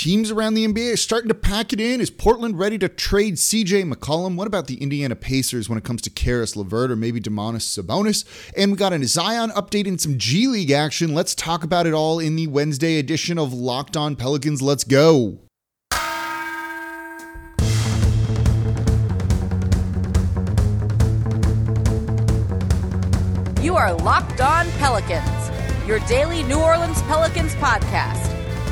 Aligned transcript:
Teams 0.00 0.30
around 0.30 0.54
the 0.54 0.66
NBA 0.66 0.94
are 0.94 0.96
starting 0.96 1.28
to 1.28 1.34
pack 1.34 1.74
it 1.74 1.78
in. 1.78 2.00
Is 2.00 2.08
Portland 2.08 2.58
ready 2.58 2.78
to 2.78 2.88
trade 2.88 3.34
CJ 3.34 3.92
McCollum? 3.92 4.34
What 4.34 4.46
about 4.46 4.66
the 4.66 4.76
Indiana 4.76 5.14
Pacers 5.14 5.68
when 5.68 5.76
it 5.76 5.84
comes 5.84 6.00
to 6.00 6.08
Caris 6.08 6.56
LeVert 6.56 6.90
or 6.90 6.96
maybe 6.96 7.20
Domantas 7.20 7.68
Sabonis? 7.68 8.24
And 8.56 8.70
we 8.70 8.78
got 8.78 8.94
a 8.94 9.06
Zion 9.06 9.50
update 9.50 9.86
and 9.86 10.00
some 10.00 10.16
G 10.16 10.46
League 10.46 10.70
action. 10.70 11.12
Let's 11.12 11.34
talk 11.34 11.64
about 11.64 11.86
it 11.86 11.92
all 11.92 12.18
in 12.18 12.34
the 12.36 12.46
Wednesday 12.46 12.98
edition 12.98 13.38
of 13.38 13.52
Locked 13.52 13.94
On 13.94 14.16
Pelicans. 14.16 14.62
Let's 14.62 14.84
go. 14.84 15.40
You 23.62 23.76
are 23.76 23.92
Locked 23.92 24.40
On 24.40 24.66
Pelicans, 24.78 25.86
your 25.86 25.98
daily 26.08 26.42
New 26.44 26.58
Orleans 26.58 27.02
Pelicans 27.02 27.54
podcast 27.56 28.39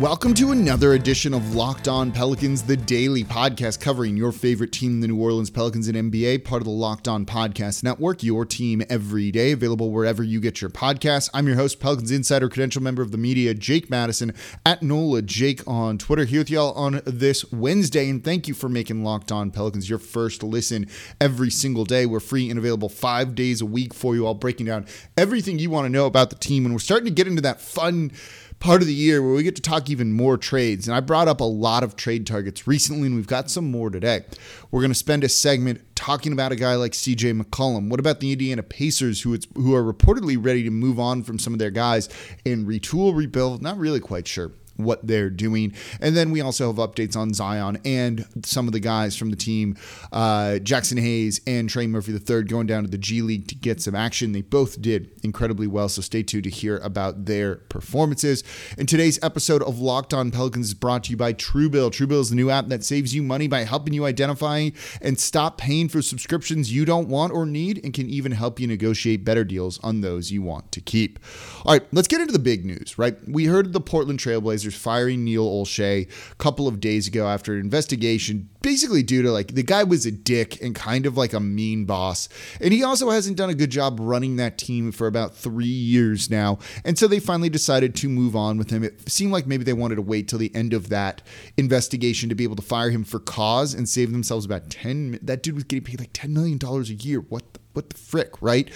Welcome 0.00 0.34
to 0.34 0.50
another 0.50 0.92
edition 0.92 1.32
of 1.32 1.54
Locked 1.54 1.88
On 1.88 2.12
Pelicans, 2.12 2.62
the 2.62 2.76
daily 2.76 3.24
podcast 3.24 3.80
covering 3.80 4.14
your 4.14 4.30
favorite 4.30 4.70
team, 4.70 5.00
the 5.00 5.08
New 5.08 5.18
Orleans 5.18 5.48
Pelicans 5.48 5.88
and 5.88 6.12
NBA, 6.12 6.44
part 6.44 6.60
of 6.60 6.66
the 6.66 6.70
Locked 6.70 7.08
On 7.08 7.24
Podcast 7.24 7.82
Network, 7.82 8.22
your 8.22 8.44
team 8.44 8.82
every 8.90 9.30
day, 9.30 9.52
available 9.52 9.90
wherever 9.90 10.22
you 10.22 10.38
get 10.38 10.60
your 10.60 10.68
podcasts. 10.68 11.30
I'm 11.32 11.46
your 11.46 11.56
host, 11.56 11.80
Pelicans 11.80 12.10
Insider, 12.10 12.50
credential 12.50 12.82
member 12.82 13.00
of 13.00 13.10
the 13.10 13.16
media, 13.16 13.54
Jake 13.54 13.88
Madison, 13.88 14.34
at 14.66 14.82
NOLA 14.82 15.22
Jake 15.22 15.62
on 15.66 15.96
Twitter, 15.96 16.26
here 16.26 16.40
with 16.40 16.50
y'all 16.50 16.74
on 16.74 17.00
this 17.06 17.50
Wednesday. 17.50 18.10
And 18.10 18.22
thank 18.22 18.48
you 18.48 18.52
for 18.54 18.68
making 18.68 19.02
Locked 19.02 19.32
On 19.32 19.50
Pelicans 19.50 19.88
your 19.88 19.98
first 19.98 20.42
listen 20.42 20.88
every 21.22 21.48
single 21.48 21.86
day. 21.86 22.04
We're 22.04 22.20
free 22.20 22.50
and 22.50 22.58
available 22.58 22.90
five 22.90 23.34
days 23.34 23.62
a 23.62 23.66
week 23.66 23.94
for 23.94 24.14
you 24.14 24.26
all, 24.26 24.34
breaking 24.34 24.66
down 24.66 24.84
everything 25.16 25.58
you 25.58 25.70
want 25.70 25.86
to 25.86 25.90
know 25.90 26.04
about 26.04 26.28
the 26.28 26.36
team. 26.36 26.66
And 26.66 26.74
we're 26.74 26.80
starting 26.80 27.06
to 27.06 27.14
get 27.14 27.26
into 27.26 27.40
that 27.42 27.62
fun 27.62 28.12
part 28.58 28.80
of 28.80 28.86
the 28.86 28.94
year 28.94 29.22
where 29.22 29.34
we 29.34 29.42
get 29.42 29.56
to 29.56 29.62
talk 29.62 29.90
even 29.90 30.12
more 30.12 30.36
trades. 30.36 30.88
And 30.88 30.96
I 30.96 31.00
brought 31.00 31.28
up 31.28 31.40
a 31.40 31.44
lot 31.44 31.82
of 31.82 31.96
trade 31.96 32.26
targets 32.26 32.66
recently, 32.66 33.06
and 33.06 33.16
we've 33.16 33.26
got 33.26 33.50
some 33.50 33.70
more 33.70 33.90
today. 33.90 34.24
We're 34.70 34.80
going 34.80 34.90
to 34.90 34.94
spend 34.94 35.24
a 35.24 35.28
segment 35.28 35.82
talking 35.94 36.32
about 36.32 36.52
a 36.52 36.56
guy 36.56 36.74
like 36.74 36.92
CJ 36.92 37.40
McCollum. 37.40 37.88
What 37.88 38.00
about 38.00 38.20
the 38.20 38.32
Indiana 38.32 38.62
Pacers, 38.62 39.22
who 39.22 39.38
who 39.54 39.74
are 39.74 39.82
reportedly 39.82 40.36
ready 40.42 40.62
to 40.64 40.70
move 40.70 40.98
on 40.98 41.22
from 41.22 41.38
some 41.38 41.52
of 41.52 41.58
their 41.58 41.70
guys 41.70 42.08
and 42.44 42.66
retool, 42.66 43.14
rebuild? 43.14 43.62
Not 43.62 43.78
really 43.78 44.00
quite 44.00 44.26
sure 44.26 44.52
what 44.76 45.06
they're 45.06 45.30
doing. 45.30 45.74
And 46.00 46.16
then 46.16 46.30
we 46.30 46.40
also 46.40 46.68
have 46.68 46.76
updates 46.76 47.16
on 47.16 47.32
Zion 47.34 47.78
and 47.84 48.26
some 48.44 48.66
of 48.66 48.72
the 48.72 48.80
guys 48.80 49.16
from 49.16 49.30
the 49.30 49.36
team, 49.36 49.76
uh, 50.12 50.58
Jaxson 50.62 51.00
Hayes 51.00 51.40
and 51.46 51.68
Trey 51.68 51.86
Murphy 51.86 52.12
III, 52.12 52.42
going 52.44 52.66
down 52.66 52.84
to 52.84 52.90
the 52.90 52.98
G 52.98 53.22
League 53.22 53.48
to 53.48 53.54
get 53.54 53.80
some 53.80 53.94
action. 53.94 54.32
They 54.32 54.42
both 54.42 54.80
did 54.80 55.10
incredibly 55.22 55.66
well, 55.66 55.88
so 55.88 56.02
stay 56.02 56.22
tuned 56.22 56.44
to 56.44 56.50
hear 56.50 56.78
about 56.78 57.26
their 57.26 57.56
performances. 57.56 58.44
And 58.78 58.88
today's 58.88 59.18
episode 59.22 59.62
of 59.62 59.78
Locked 59.78 60.14
On 60.14 60.30
Pelicans 60.30 60.66
is 60.68 60.74
brought 60.74 61.04
to 61.04 61.10
you 61.10 61.16
by 61.16 61.32
Truebill. 61.32 61.90
Truebill 61.90 62.20
is 62.20 62.30
the 62.30 62.36
new 62.36 62.50
app 62.50 62.66
that 62.68 62.84
saves 62.84 63.14
you 63.14 63.22
money 63.22 63.48
by 63.48 63.64
helping 63.64 63.94
you 63.94 64.04
identify 64.04 64.70
and 65.00 65.18
stop 65.18 65.58
paying 65.58 65.88
for 65.88 66.02
subscriptions 66.02 66.72
you 66.72 66.84
don't 66.84 67.08
want 67.08 67.32
or 67.32 67.46
need 67.46 67.80
and 67.84 67.92
can 67.94 68.08
even 68.08 68.32
help 68.32 68.60
you 68.60 68.66
negotiate 68.66 69.24
better 69.24 69.44
deals 69.44 69.78
on 69.82 70.00
those 70.00 70.30
you 70.30 70.42
want 70.42 70.72
to 70.72 70.80
keep. 70.80 71.18
All 71.64 71.72
right, 71.72 71.82
let's 71.92 72.08
get 72.08 72.20
into 72.20 72.32
the 72.32 72.38
big 72.38 72.64
news, 72.64 72.98
right? 72.98 73.16
We 73.26 73.46
heard 73.46 73.72
the 73.72 73.80
Portland 73.80 74.20
Trailblazers 74.20 74.65
firing 74.74 75.24
Neil 75.24 75.46
Olshey 75.46 76.10
a 76.10 76.34
couple 76.36 76.66
of 76.66 76.80
days 76.80 77.06
ago 77.06 77.26
after 77.28 77.54
an 77.54 77.60
investigation, 77.60 78.48
basically 78.62 79.02
due 79.02 79.22
to 79.22 79.30
like 79.30 79.54
the 79.54 79.62
guy 79.62 79.84
was 79.84 80.06
a 80.06 80.10
dick 80.10 80.60
and 80.62 80.74
kind 80.74 81.06
of 81.06 81.16
like 81.16 81.32
a 81.32 81.40
mean 81.40 81.84
boss. 81.84 82.28
And 82.60 82.72
he 82.72 82.82
also 82.82 83.10
hasn't 83.10 83.36
done 83.36 83.50
a 83.50 83.54
good 83.54 83.70
job 83.70 83.98
running 84.00 84.36
that 84.36 84.58
team 84.58 84.92
for 84.92 85.06
about 85.06 85.36
three 85.36 85.66
years 85.66 86.30
now. 86.30 86.58
And 86.84 86.98
so 86.98 87.06
they 87.06 87.20
finally 87.20 87.48
decided 87.48 87.94
to 87.96 88.08
move 88.08 88.34
on 88.34 88.58
with 88.58 88.70
him. 88.70 88.82
It 88.82 89.08
seemed 89.08 89.32
like 89.32 89.46
maybe 89.46 89.64
they 89.64 89.72
wanted 89.72 89.96
to 89.96 90.02
wait 90.02 90.28
till 90.28 90.38
the 90.38 90.54
end 90.54 90.72
of 90.72 90.88
that 90.88 91.22
investigation 91.56 92.28
to 92.28 92.34
be 92.34 92.44
able 92.44 92.56
to 92.56 92.62
fire 92.62 92.90
him 92.90 93.04
for 93.04 93.20
cause 93.20 93.74
and 93.74 93.88
save 93.88 94.12
themselves 94.12 94.44
about 94.44 94.70
10. 94.70 95.20
That 95.22 95.42
dude 95.42 95.54
was 95.54 95.64
getting 95.64 95.84
paid 95.84 96.00
like 96.00 96.12
$10 96.12 96.30
million 96.30 96.58
a 96.62 96.80
year. 97.02 97.20
What 97.20 97.54
the, 97.54 97.60
what 97.72 97.90
the 97.90 97.96
frick, 97.96 98.40
right? 98.40 98.70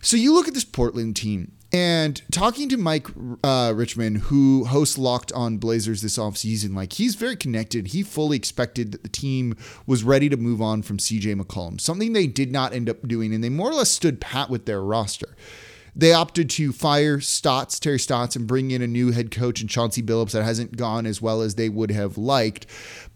So 0.00 0.18
you 0.18 0.34
look 0.34 0.48
at 0.48 0.54
this 0.54 0.64
Portland 0.64 1.16
team 1.16 1.52
and 1.74 2.22
talking 2.30 2.68
to 2.68 2.76
Mike 2.76 3.08
uh, 3.42 3.72
Richman, 3.74 4.14
who 4.14 4.64
hosts 4.64 4.96
Locked 4.96 5.32
on 5.32 5.58
Blazers 5.58 6.02
this 6.02 6.16
offseason, 6.16 6.72
like 6.76 6.92
he's 6.92 7.16
very 7.16 7.34
connected. 7.34 7.88
He 7.88 8.04
fully 8.04 8.36
expected 8.36 8.92
that 8.92 9.02
the 9.02 9.08
team 9.08 9.56
was 9.84 10.04
ready 10.04 10.28
to 10.28 10.36
move 10.36 10.62
on 10.62 10.82
from 10.82 10.98
CJ 10.98 11.34
McCollum, 11.40 11.80
something 11.80 12.12
they 12.12 12.28
did 12.28 12.52
not 12.52 12.72
end 12.72 12.88
up 12.88 13.08
doing, 13.08 13.34
and 13.34 13.42
they 13.42 13.48
more 13.48 13.70
or 13.70 13.74
less 13.74 13.90
stood 13.90 14.20
pat 14.20 14.50
with 14.50 14.66
their 14.66 14.80
roster. 14.80 15.34
They 15.96 16.12
opted 16.12 16.50
to 16.50 16.72
fire 16.72 17.20
Stotts, 17.20 17.78
Terry 17.78 17.98
Stotts, 17.98 18.34
and 18.34 18.46
bring 18.46 18.70
in 18.72 18.82
a 18.82 18.86
new 18.86 19.12
head 19.12 19.30
coach 19.30 19.60
and 19.60 19.70
Chauncey 19.70 20.02
Billups 20.02 20.32
that 20.32 20.42
hasn't 20.42 20.76
gone 20.76 21.06
as 21.06 21.22
well 21.22 21.40
as 21.40 21.54
they 21.54 21.68
would 21.68 21.90
have 21.92 22.18
liked. 22.18 22.66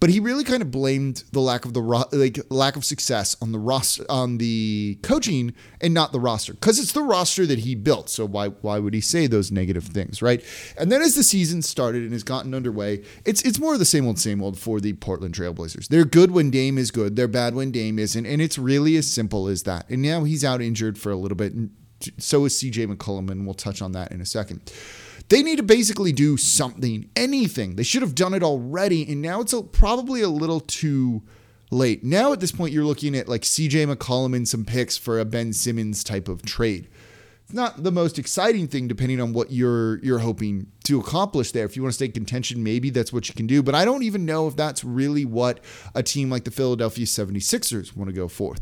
But 0.00 0.11
he 0.11 0.21
really 0.21 0.44
kind 0.44 0.62
of 0.62 0.71
blamed 0.71 1.25
the 1.33 1.41
lack 1.41 1.65
of 1.65 1.75
the 1.75 1.83
ro- 1.83 2.05
like 2.12 2.38
lack 2.50 2.77
of 2.77 2.84
success 2.84 3.37
on 3.43 3.50
the 3.50 3.59
roster 3.59 4.05
on 4.09 4.38
the 4.38 4.99
coaching 5.03 5.55
and 5.81 5.93
not 5.93 6.12
the 6.12 6.21
roster 6.21 6.55
because 6.55 6.78
it's 6.78 6.93
the 6.93 7.03
roster 7.03 7.47
that 7.47 7.61
he 7.61 7.75
built. 7.75 8.09
So 8.09 8.25
why 8.25 8.49
why 8.49 8.78
would 8.78 8.94
he 8.94 9.00
say 9.00 9.27
those 9.27 9.50
negative 9.50 9.84
things, 9.84 10.22
right? 10.22 10.44
And 10.78 10.93
then 10.93 11.03
as 11.03 11.17
the 11.17 11.25
season 11.25 11.62
started 11.62 12.03
and 12.05 12.12
has 12.12 12.22
gotten 12.22 12.55
underway, 12.55 13.03
it's 13.25 13.43
it's 13.43 13.59
more 13.59 13.72
of 13.72 13.81
the 13.81 13.84
same 13.84 14.06
old 14.06 14.21
same 14.21 14.41
old 14.41 14.56
for 14.56 14.81
the 14.81 14.93
Portland 14.93 15.34
Trailblazers. 15.34 15.88
They're 15.88 16.05
good 16.05 16.31
when 16.31 16.50
Dame 16.50 16.78
is 16.78 16.93
good, 16.93 17.17
they're 17.17 17.27
bad 17.27 17.56
when 17.56 17.72
Dame 17.72 17.99
isn't, 17.99 18.25
and 18.25 18.41
it's 18.41 18.56
really 18.56 18.97
as 18.97 19.11
simple 19.11 19.49
as 19.49 19.65
that. 19.65 19.88
And 19.91 20.00
now 20.00 20.22
he's 20.22 20.44
out 20.44 20.62
injured 20.62 20.97
for 20.97 21.11
a 21.11 21.17
little 21.17 21.37
bit. 21.37 21.55
And 21.55 21.71
so 22.19 22.44
is 22.44 22.54
CJ 22.54 22.94
McCollum, 22.94 23.31
and 23.31 23.44
we'll 23.44 23.54
touch 23.54 23.82
on 23.82 23.92
that 23.92 24.12
in 24.12 24.20
a 24.20 24.26
second. 24.26 24.72
They 25.28 25.42
need 25.42 25.56
to 25.56 25.62
basically 25.62 26.12
do 26.12 26.36
something, 26.36 27.10
anything. 27.14 27.76
They 27.76 27.82
should 27.82 28.03
have 28.03 28.14
done 28.14 28.34
it 28.34 28.42
already, 28.42 29.10
and 29.10 29.20
now 29.20 29.41
it's 29.41 29.53
a, 29.53 29.62
probably 29.62 30.22
a 30.22 30.28
little 30.28 30.60
too 30.60 31.22
late. 31.70 32.03
Now 32.03 32.32
at 32.32 32.41
this 32.41 32.53
point, 32.53 32.72
you're 32.72 32.84
looking 32.84 33.14
at 33.14 33.28
like 33.28 33.42
CJ 33.42 33.94
McCollum 33.94 34.34
and 34.34 34.48
some 34.48 34.64
picks 34.64 34.97
for 34.97 35.20
a 35.20 35.25
Ben 35.25 35.53
Simmons 35.53 36.03
type 36.03 36.28
of 36.28 36.42
trade. 36.42 36.88
It's 37.48 37.54
not 37.54 37.82
the 37.82 37.91
most 37.91 38.19
exciting 38.19 38.69
thing, 38.69 38.88
depending 38.88 39.22
on 39.22 39.32
what 39.32 39.50
you're 39.50 40.00
you're 40.00 40.19
hoping 40.19 40.66
to 40.84 41.00
accomplish 41.00 41.53
there. 41.53 41.64
If 41.64 41.76
you 41.76 41.82
want 41.82 41.94
to 41.94 41.94
stay 41.94 42.09
contention, 42.09 42.62
maybe 42.62 42.91
that's 42.91 43.10
what 43.10 43.26
you 43.26 43.34
can 43.34 43.47
do. 43.47 43.62
But 43.62 43.75
I 43.75 43.86
don't 43.86 44.03
even 44.03 44.26
know 44.26 44.48
if 44.48 44.54
that's 44.54 44.84
really 44.84 45.25
what 45.25 45.60
a 45.94 46.03
team 46.03 46.28
like 46.28 46.44
the 46.44 46.50
Philadelphia 46.50 47.06
76ers 47.06 47.97
want 47.97 48.10
to 48.10 48.14
go 48.14 48.28
forth. 48.28 48.60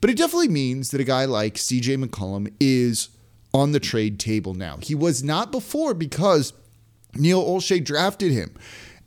But 0.00 0.10
it 0.10 0.16
definitely 0.16 0.50
means 0.50 0.92
that 0.92 1.00
a 1.00 1.04
guy 1.04 1.24
like 1.24 1.54
CJ 1.54 2.04
McCollum 2.04 2.54
is 2.60 3.08
on 3.52 3.72
the 3.72 3.80
trade 3.80 4.20
table 4.20 4.54
now. 4.54 4.76
He 4.82 4.94
was 4.94 5.24
not 5.24 5.50
before 5.50 5.92
because 5.92 6.52
Neil 7.16 7.44
Olshey 7.44 7.84
drafted 7.84 8.30
him 8.30 8.54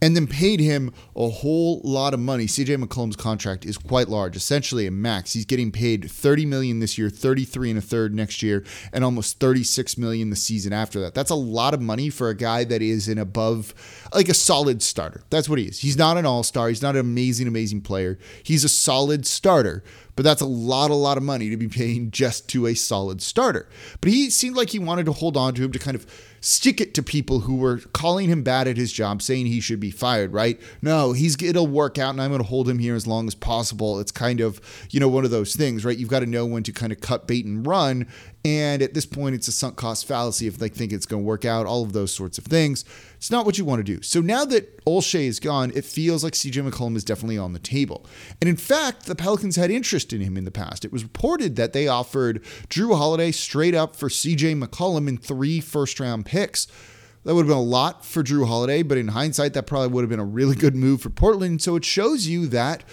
and 0.02 0.16
then 0.16 0.26
paid 0.26 0.60
him 0.60 0.92
a 1.16 1.30
whole 1.30 1.80
lot 1.84 2.14
of 2.14 2.20
money. 2.20 2.46
CJ 2.46 2.84
McCollum's 2.84 3.16
contract 3.16 3.66
is 3.66 3.78
quite 3.78 4.10
large, 4.10 4.36
essentially 4.36 4.88
a 4.88 4.92
max. 4.92 5.34
He's 5.34 5.46
getting 5.46 5.72
paid 5.72 6.10
30 6.10 6.46
million 6.48 6.80
this 6.80 6.98
year, 6.98 7.10
33 7.10 7.72
and 7.72 7.80
a 7.80 7.82
third 7.82 8.16
next 8.16 8.42
year, 8.42 8.66
and 8.92 9.04
almost 9.04 9.40
36 9.40 9.98
million 9.98 10.32
the 10.32 10.36
season 10.36 10.74
after 10.74 11.00
that. 11.02 11.14
That's 11.14 11.30
a 11.30 11.36
lot 11.36 11.74
of 11.74 11.82
money 11.82 12.10
for 12.10 12.30
a 12.30 12.36
guy 12.36 12.64
that 12.64 12.82
is 12.82 13.08
an 13.08 13.20
above 13.20 13.74
like 14.14 14.30
a 14.30 14.34
solid 14.34 14.82
starter. 14.82 15.24
That's 15.30 15.48
what 15.48 15.60
he 15.60 15.66
is. 15.66 15.80
He's 15.80 15.98
not 15.98 16.18
an 16.18 16.26
all-star, 16.26 16.70
he's 16.70 16.82
not 16.82 16.96
an 16.96 17.02
amazing 17.02 17.48
amazing 17.48 17.82
player. 17.82 18.18
He's 18.44 18.64
a 18.64 18.70
solid 18.70 19.28
starter 19.28 19.84
but 20.16 20.24
that's 20.24 20.42
a 20.42 20.46
lot, 20.46 20.92
a 20.92 20.96
lot 20.96 21.18
of 21.18 21.24
money 21.24 21.50
to 21.50 21.58
be 21.58 21.68
paying 21.68 22.12
just 22.12 22.48
to 22.50 22.68
a 22.68 22.76
solid 22.76 23.22
starter. 23.22 23.68
But 24.02 24.12
he 24.12 24.30
seemed 24.30 24.56
like 24.56 24.70
he 24.70 24.80
wanted 24.80 25.06
to 25.06 25.14
hold 25.14 25.38
on 25.38 25.54
to 25.56 25.64
him 25.64 25.72
to 25.72 25.80
kind 25.80 25.96
of 25.96 26.06
stick 26.42 26.82
it 26.82 26.94
to 26.96 27.04
people 27.04 27.42
who 27.42 27.56
were 27.56 27.78
calling 27.78 28.28
him 28.28 28.44
bad 28.44 28.68
at 28.68 28.76
his 28.76 28.92
job, 28.92 29.22
saying 29.22 29.46
he 29.46 29.62
should 29.62 29.80
be 29.80 29.92
fired, 29.92 30.34
right? 30.34 30.60
No, 30.82 31.14
he's 31.14 31.42
it'll 31.42 31.68
work 31.68 31.98
out 31.98 32.10
and 32.10 32.22
I'm 32.22 32.32
going 32.32 32.42
to 32.42 32.48
hold 32.48 32.68
him 32.68 32.80
here 32.80 32.96
as 32.96 33.08
long 33.08 33.28
as 33.28 33.36
possible. 33.36 34.00
It's 34.00 34.12
kind 34.12 34.42
of, 34.42 34.60
you 34.90 35.00
know, 35.00 35.08
one 35.08 35.24
of 35.24 35.32
those 35.32 35.56
things, 35.56 35.86
right? 35.86 35.98
You've 35.98 36.10
got 36.10 36.20
to 36.22 36.26
know 36.26 36.46
when 36.46 36.64
to 36.64 36.74
kind 36.74 36.92
of 36.92 37.00
cut 37.00 37.28
bait 37.28 37.46
and 37.46 37.66
run. 37.66 38.08
And 38.44 38.82
at 38.82 38.96
this 38.96 39.06
point, 39.06 39.36
it's 39.36 39.48
a 39.48 39.52
sunk 39.52 39.76
cost 39.76 40.08
fallacy 40.08 40.48
if 40.48 40.58
they 40.58 40.70
think 40.70 40.92
it's 40.92 41.06
going 41.06 41.22
to 41.22 41.28
work 41.28 41.46
out, 41.46 41.68
all 41.68 41.84
of 41.84 41.94
those 41.94 42.14
sorts 42.14 42.40
of 42.40 42.46
things. 42.46 42.84
It's 43.18 43.30
not 43.30 43.46
what 43.46 43.60
you 43.60 43.66
want 43.66 43.86
to 43.86 43.96
do. 43.96 44.02
So 44.02 44.20
now 44.20 44.46
that 44.46 44.84
Olshey 44.86 45.28
is 45.28 45.40
gone, 45.40 45.72
it 45.76 45.86
feels 45.86 46.24
like 46.24 46.34
CJ 46.34 46.68
McCollum 46.68 46.96
is 46.96 47.04
definitely 47.04 47.38
on 47.38 47.54
the 47.54 47.60
table. 47.60 48.04
And 48.42 48.50
in 48.50 48.56
fact, 48.56 49.06
the 49.06 49.14
Pelicans 49.14 49.58
had 49.58 49.70
interest 49.70 50.12
in 50.12 50.22
him 50.22 50.38
in 50.38 50.46
the 50.46 50.50
past. 50.50 50.84
It 50.84 50.92
was 50.92 51.04
reported 51.04 51.56
that 51.58 51.74
they 51.74 51.88
offered 51.88 52.44
Jrue 52.70 52.98
Holiday 52.98 53.32
straight 53.32 53.76
up 53.76 53.96
for 53.96 54.10
CJ 54.10 54.60
McCollum 54.60 55.08
in 55.08 55.20
three 55.20 55.60
first 55.60 56.00
round 56.00 56.26
picks. 56.32 56.66
That 57.26 57.36
would 57.36 57.42
have 57.42 57.50
been 57.50 57.58
a 57.58 57.62
lot 57.62 58.06
for 58.06 58.24
Jrue 58.24 58.48
Holiday, 58.48 58.84
but 58.84 58.98
in 58.98 59.10
hindsight, 59.10 59.54
that 59.54 59.68
probably 59.68 59.90
would 59.90 60.02
have 60.02 60.10
been 60.10 60.20
a 60.20 60.26
really 60.26 60.56
good 60.56 60.76
move 60.76 61.02
for 61.02 61.10
Portland. 61.10 61.62
So 61.62 61.76
it 61.76 61.84
shows 61.84 62.26
you 62.26 62.48
that 62.48 62.86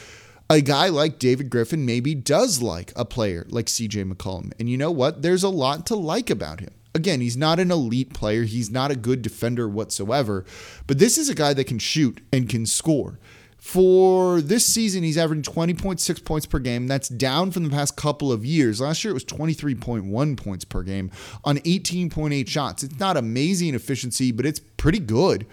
a 0.50 0.60
guy 0.60 0.88
like 0.88 1.20
David 1.20 1.48
Griffin 1.48 1.86
maybe 1.86 2.16
does 2.16 2.60
like 2.60 2.92
a 2.96 3.04
player 3.04 3.46
like 3.48 3.66
CJ 3.66 4.12
McCollum. 4.12 4.52
And 4.58 4.68
you 4.68 4.76
know 4.76 4.90
what? 4.90 5.22
There's 5.22 5.44
a 5.44 5.48
lot 5.48 5.86
to 5.86 5.94
like 5.94 6.30
about 6.30 6.58
him. 6.60 6.74
Again, 6.94 7.20
he's 7.20 7.36
not 7.36 7.60
an 7.60 7.70
elite 7.70 8.12
player. 8.12 8.42
He's 8.42 8.70
not 8.70 8.90
a 8.90 8.96
good 8.96 9.22
defender 9.22 9.68
whatsoever, 9.68 10.44
but 10.88 10.98
this 10.98 11.16
is 11.16 11.28
a 11.28 11.34
guy 11.34 11.54
that 11.54 11.66
can 11.68 11.78
shoot 11.78 12.20
and 12.32 12.48
can 12.48 12.66
score. 12.66 13.20
For 13.58 14.40
this 14.40 14.64
season, 14.64 15.02
he's 15.02 15.18
averaging 15.18 15.42
20.6 15.52 16.24
points 16.24 16.46
per 16.46 16.60
game. 16.60 16.86
That's 16.86 17.08
down 17.08 17.50
from 17.50 17.64
the 17.64 17.70
past 17.70 17.96
couple 17.96 18.30
of 18.32 18.44
years. 18.44 18.80
Last 18.80 19.02
year, 19.02 19.10
it 19.10 19.14
was 19.14 19.24
23.1 19.24 20.36
points 20.36 20.64
per 20.64 20.82
game 20.82 21.10
on 21.44 21.58
18.8 21.58 22.48
shots. 22.48 22.84
It's 22.84 22.98
not 23.00 23.16
amazing 23.16 23.74
efficiency, 23.74 24.30
but 24.30 24.46
it's 24.46 24.60
pretty 24.60 25.00
good. 25.00 25.44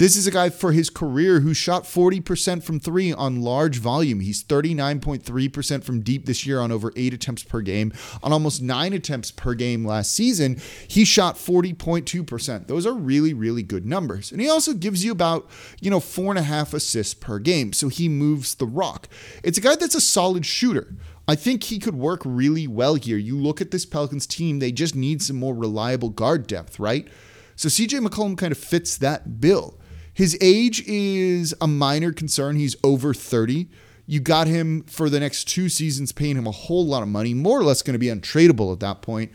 This 0.00 0.16
is 0.16 0.26
a 0.26 0.30
guy 0.30 0.48
for 0.48 0.72
his 0.72 0.88
career 0.88 1.40
who 1.40 1.52
shot 1.52 1.84
40% 1.84 2.62
from 2.62 2.80
three 2.80 3.12
on 3.12 3.42
large 3.42 3.76
volume. 3.76 4.20
He's 4.20 4.42
39.3% 4.42 5.84
from 5.84 6.00
deep 6.00 6.24
this 6.24 6.46
year 6.46 6.58
on 6.58 6.72
over 6.72 6.90
eight 6.96 7.12
attempts 7.12 7.42
per 7.42 7.60
game. 7.60 7.92
On 8.22 8.32
almost 8.32 8.62
nine 8.62 8.94
attempts 8.94 9.30
per 9.30 9.52
game 9.52 9.84
last 9.84 10.14
season, 10.14 10.58
he 10.88 11.04
shot 11.04 11.36
40.2%. 11.36 12.66
Those 12.66 12.86
are 12.86 12.94
really, 12.94 13.34
really 13.34 13.62
good 13.62 13.84
numbers. 13.84 14.32
And 14.32 14.40
he 14.40 14.48
also 14.48 14.72
gives 14.72 15.04
you 15.04 15.12
about, 15.12 15.50
you 15.82 15.90
know, 15.90 16.00
four 16.00 16.32
and 16.32 16.38
a 16.38 16.44
half 16.44 16.72
assists 16.72 17.12
per 17.12 17.38
game. 17.38 17.74
So 17.74 17.88
he 17.88 18.08
moves 18.08 18.54
the 18.54 18.66
rock. 18.66 19.06
It's 19.44 19.58
a 19.58 19.60
guy 19.60 19.76
that's 19.76 19.94
a 19.94 20.00
solid 20.00 20.46
shooter. 20.46 20.94
I 21.28 21.34
think 21.34 21.64
he 21.64 21.78
could 21.78 21.94
work 21.94 22.22
really 22.24 22.66
well 22.66 22.94
here. 22.94 23.18
You 23.18 23.36
look 23.36 23.60
at 23.60 23.70
this 23.70 23.84
Pelicans 23.84 24.26
team, 24.26 24.60
they 24.60 24.72
just 24.72 24.96
need 24.96 25.20
some 25.20 25.36
more 25.36 25.54
reliable 25.54 26.08
guard 26.08 26.46
depth, 26.46 26.80
right? 26.80 27.06
So 27.54 27.68
CJ 27.68 28.06
McCollum 28.06 28.38
kind 28.38 28.52
of 28.52 28.56
fits 28.56 28.96
that 28.96 29.42
bill. 29.42 29.78
His 30.20 30.36
age 30.42 30.86
is 30.86 31.54
a 31.62 31.66
minor 31.66 32.12
concern. 32.12 32.56
He's 32.56 32.76
over 32.84 33.14
30. 33.14 33.70
You 34.04 34.20
got 34.20 34.48
him 34.48 34.82
for 34.82 35.08
the 35.08 35.18
next 35.18 35.44
two 35.44 35.70
seasons, 35.70 36.12
paying 36.12 36.36
him 36.36 36.46
a 36.46 36.50
whole 36.50 36.84
lot 36.84 37.02
of 37.02 37.08
money, 37.08 37.32
more 37.32 37.58
or 37.58 37.64
less 37.64 37.80
going 37.80 37.94
to 37.94 37.98
be 37.98 38.08
untradeable 38.08 38.70
at 38.70 38.80
that 38.80 39.00
point. 39.00 39.32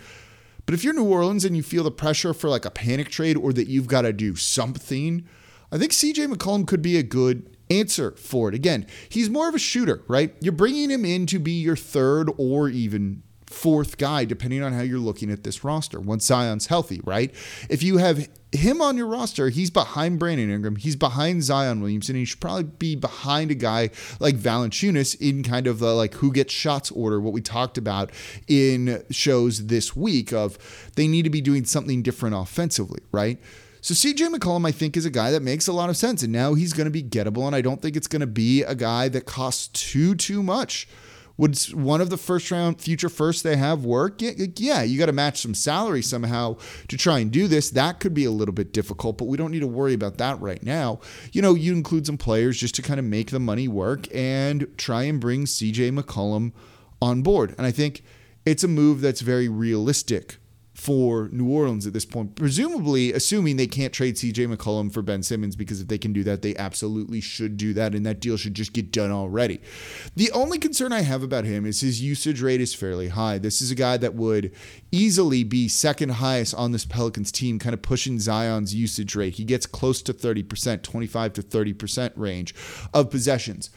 But 0.68 0.76
if 0.76 0.84
you're 0.84 0.94
New 0.94 1.10
Orleans 1.10 1.44
and 1.44 1.58
you 1.58 1.64
feel 1.64 1.84
the 1.84 1.90
pressure 1.90 2.36
for 2.36 2.52
like 2.52 2.66
a 2.66 2.70
panic 2.70 3.10
trade 3.10 3.36
or 3.36 3.52
that 3.54 3.68
you've 3.68 3.88
got 3.88 4.04
to 4.04 4.14
do 4.14 4.36
something, 4.36 5.28
I 5.72 5.80
think 5.80 5.92
CJ 5.92 6.32
McCollum 6.32 6.68
could 6.68 6.84
be 6.84 7.00
a 7.00 7.04
good 7.04 7.58
answer 7.72 8.12
for 8.12 8.50
it. 8.50 8.54
Again, 8.54 8.86
he's 9.10 9.28
more 9.28 9.50
of 9.50 9.56
a 9.56 9.58
shooter, 9.58 10.04
right? 10.08 10.36
You're 10.40 10.54
bringing 10.54 10.92
him 10.92 11.04
in 11.04 11.26
to 11.26 11.40
be 11.40 11.54
your 11.54 11.76
third 11.76 12.30
or 12.38 12.70
even 12.70 13.24
fourth 13.48 13.98
guy, 13.98 14.26
depending 14.26 14.64
on 14.64 14.74
how 14.74 14.82
you're 14.82 15.00
looking 15.00 15.32
at 15.32 15.44
this 15.44 15.64
roster, 15.64 16.00
once 16.00 16.26
Zion's 16.26 16.68
healthy, 16.68 17.02
right? 17.04 17.34
If 17.70 17.84
you 17.84 17.98
have 17.98 18.28
him 18.52 18.82
on 18.82 18.98
your 18.98 19.08
roster, 19.08 19.50
he's 19.50 19.70
behind 19.70 20.20
Brandon 20.20 20.50
Ingram, 20.50 20.78
he's 20.78 20.96
behind 20.96 21.44
Zion 21.44 21.82
Williamson, 21.82 22.16
he 22.16 22.26
should 22.26 22.40
probably 22.40 22.64
be 22.64 22.96
behind 22.96 23.52
a 23.52 23.56
guy 23.56 23.90
like 24.20 24.36
Valanciunas 24.36 25.20
in 25.20 25.44
kind 25.44 25.68
of 25.68 25.80
the 25.80 25.94
like 25.94 26.16
who 26.16 26.32
gets 26.32 26.54
shots 26.54 26.92
order, 26.92 27.20
what 27.20 27.34
we 27.34 27.42
talked 27.42 27.78
about 27.78 28.12
in 28.48 29.04
shows 29.12 29.68
this 29.68 29.96
week 29.96 30.34
of 30.34 30.58
they 30.96 31.08
need 31.08 31.24
to 31.24 31.30
be 31.30 31.42
doing 31.42 31.66
something 31.66 32.02
different 32.02 32.36
offensively, 32.36 33.02
right? 33.12 33.40
So 33.86 33.94
CJ 33.94 34.34
McCollum, 34.34 34.68
I 34.68 34.72
think, 34.72 34.98
is 34.98 35.06
a 35.06 35.12
guy 35.12 35.30
that 35.30 35.44
makes 35.44 35.68
a 35.68 35.72
lot 35.72 35.92
of 35.92 35.98
sense. 35.98 36.24
And 36.24 36.34
now 36.34 36.56
he's 36.56 36.74
going 36.74 36.86
to 36.86 36.92
be 36.92 37.04
gettable. 37.04 37.46
And 37.46 37.56
I 37.56 37.62
don't 37.62 37.84
think 37.84 37.96
it's 37.96 38.08
going 38.08 38.22
to 38.22 38.26
be 38.26 38.64
a 38.64 38.74
guy 38.74 39.10
that 39.10 39.28
costs 39.28 39.68
too, 39.68 40.16
too 40.16 40.42
much. 40.42 40.88
Would 41.38 41.60
one 41.74 42.00
of 42.00 42.10
the 42.10 42.18
first 42.18 42.50
round 42.50 42.80
future 42.80 43.10
firsts 43.10 43.42
they 43.42 43.58
have 43.58 43.84
work? 43.84 44.22
Yeah, 44.22 44.84
you 44.84 44.98
got 44.98 45.08
to 45.08 45.12
match 45.12 45.42
some 45.42 45.54
salary 45.54 46.02
somehow 46.02 46.58
to 46.88 46.98
try 46.98 47.20
and 47.20 47.30
do 47.30 47.48
this. 47.48 47.70
That 47.72 48.00
could 48.00 48.14
be 48.14 48.24
a 48.24 48.32
little 48.32 48.54
bit 48.54 48.72
difficult, 48.72 49.18
but 49.18 49.26
we 49.26 49.36
don't 49.36 49.52
need 49.52 49.60
to 49.60 49.68
worry 49.68 49.94
about 49.94 50.18
that 50.18 50.40
right 50.40 50.64
now. 50.64 51.02
You 51.34 51.42
know, 51.42 51.54
you 51.54 51.74
include 51.74 52.06
some 52.06 52.18
players 52.18 52.58
just 52.58 52.76
to 52.76 52.82
kind 52.82 53.00
of 53.00 53.06
make 53.06 53.32
the 53.32 53.40
money 53.40 53.68
work 53.68 54.08
and 54.16 54.68
try 54.78 55.04
and 55.04 55.20
bring 55.20 55.44
CJ 55.44 56.00
McCollum 56.00 56.54
on 57.02 57.22
board. 57.22 57.54
And 57.58 57.68
I 57.68 57.72
think 57.72 58.04
it's 58.46 58.64
a 58.64 58.70
move 58.70 59.02
that's 59.02 59.22
very 59.22 59.50
realistic 59.50 60.38
for 60.76 61.30
New 61.32 61.50
Orleans 61.50 61.88
at 61.88 61.94
this 61.94 62.04
point, 62.04 62.36
presumably 62.36 63.14
assuming 63.14 63.56
they 63.56 63.66
can't 63.66 63.94
trade 63.94 64.16
CJ 64.16 64.54
McCollum 64.54 64.92
for 64.92 65.02
Ben 65.02 65.24
Simmons, 65.24 65.56
because 65.56 65.80
if 65.80 65.88
they 65.88 65.98
can 65.98 66.12
do 66.12 66.22
that, 66.26 66.42
they 66.42 66.54
absolutely 66.58 67.22
should 67.22 67.56
do 67.56 67.74
that, 67.74 67.96
and 67.96 68.06
that 68.06 68.20
deal 68.20 68.36
should 68.36 68.54
just 68.54 68.74
get 68.74 68.92
done 68.92 69.10
already. 69.10 69.62
The 70.18 70.30
only 70.34 70.60
concern 70.60 70.92
I 70.92 71.02
have 71.02 71.24
about 71.24 71.46
him 71.46 71.66
is 71.66 71.80
his 71.80 72.02
usage 72.02 72.42
rate 72.42 72.60
is 72.60 72.76
fairly 72.76 73.08
high. 73.08 73.38
This 73.38 73.62
is 73.62 73.72
a 73.72 73.76
guy 73.76 73.96
that 73.98 74.16
would 74.16 74.54
easily 74.92 75.46
be 75.46 75.70
second 75.70 76.10
highest 76.10 76.54
on 76.56 76.74
this 76.74 76.86
Pelicans 76.86 77.32
team, 77.32 77.58
kind 77.58 77.74
of 77.74 77.82
pushing 77.82 78.20
Zion's 78.20 78.76
usage 78.76 79.16
rate. 79.16 79.36
He 79.36 79.46
gets 79.46 79.66
close 79.66 80.02
to 80.02 80.14
30%, 80.14 80.84
25 80.84 81.34
to 81.34 81.42
30% 81.42 82.12
range 82.18 82.54
of 82.94 83.10
possessions. 83.10 83.70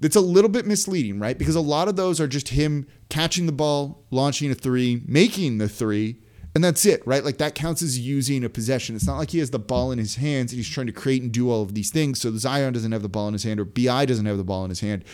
That's 0.00 0.16
a 0.16 0.20
little 0.20 0.50
bit 0.50 0.66
misleading, 0.66 1.20
right? 1.20 1.38
Because 1.38 1.54
a 1.54 1.60
lot 1.60 1.86
of 1.86 1.94
those 1.94 2.20
are 2.20 2.26
just 2.26 2.48
him 2.48 2.88
catching 3.08 3.46
the 3.46 3.52
ball, 3.52 4.04
launching 4.10 4.50
a 4.50 4.54
three, 4.56 5.00
making 5.06 5.58
the 5.58 5.68
three, 5.68 6.23
and 6.54 6.62
that's 6.62 6.86
it, 6.86 7.04
right? 7.04 7.24
Like 7.24 7.38
that 7.38 7.56
counts 7.56 7.82
as 7.82 7.98
using 7.98 8.44
a 8.44 8.48
possession. 8.48 8.94
It's 8.94 9.06
not 9.06 9.18
like 9.18 9.30
he 9.30 9.40
has 9.40 9.50
the 9.50 9.58
ball 9.58 9.90
in 9.90 9.98
his 9.98 10.14
hands 10.14 10.52
and 10.52 10.56
he's 10.56 10.68
trying 10.68 10.86
to 10.86 10.92
create 10.92 11.20
and 11.20 11.32
do 11.32 11.50
all 11.50 11.62
of 11.62 11.74
these 11.74 11.90
things. 11.90 12.20
So 12.20 12.34
Zion 12.36 12.72
doesn't 12.72 12.92
have 12.92 13.02
the 13.02 13.08
ball 13.08 13.26
in 13.26 13.32
his 13.32 13.42
hand 13.42 13.58
or 13.58 13.64
BI 13.64 14.06
doesn't 14.06 14.24
have 14.24 14.36
the 14.36 14.44
ball 14.44 14.62
in 14.62 14.68
his 14.68 14.78
hand. 14.78 15.04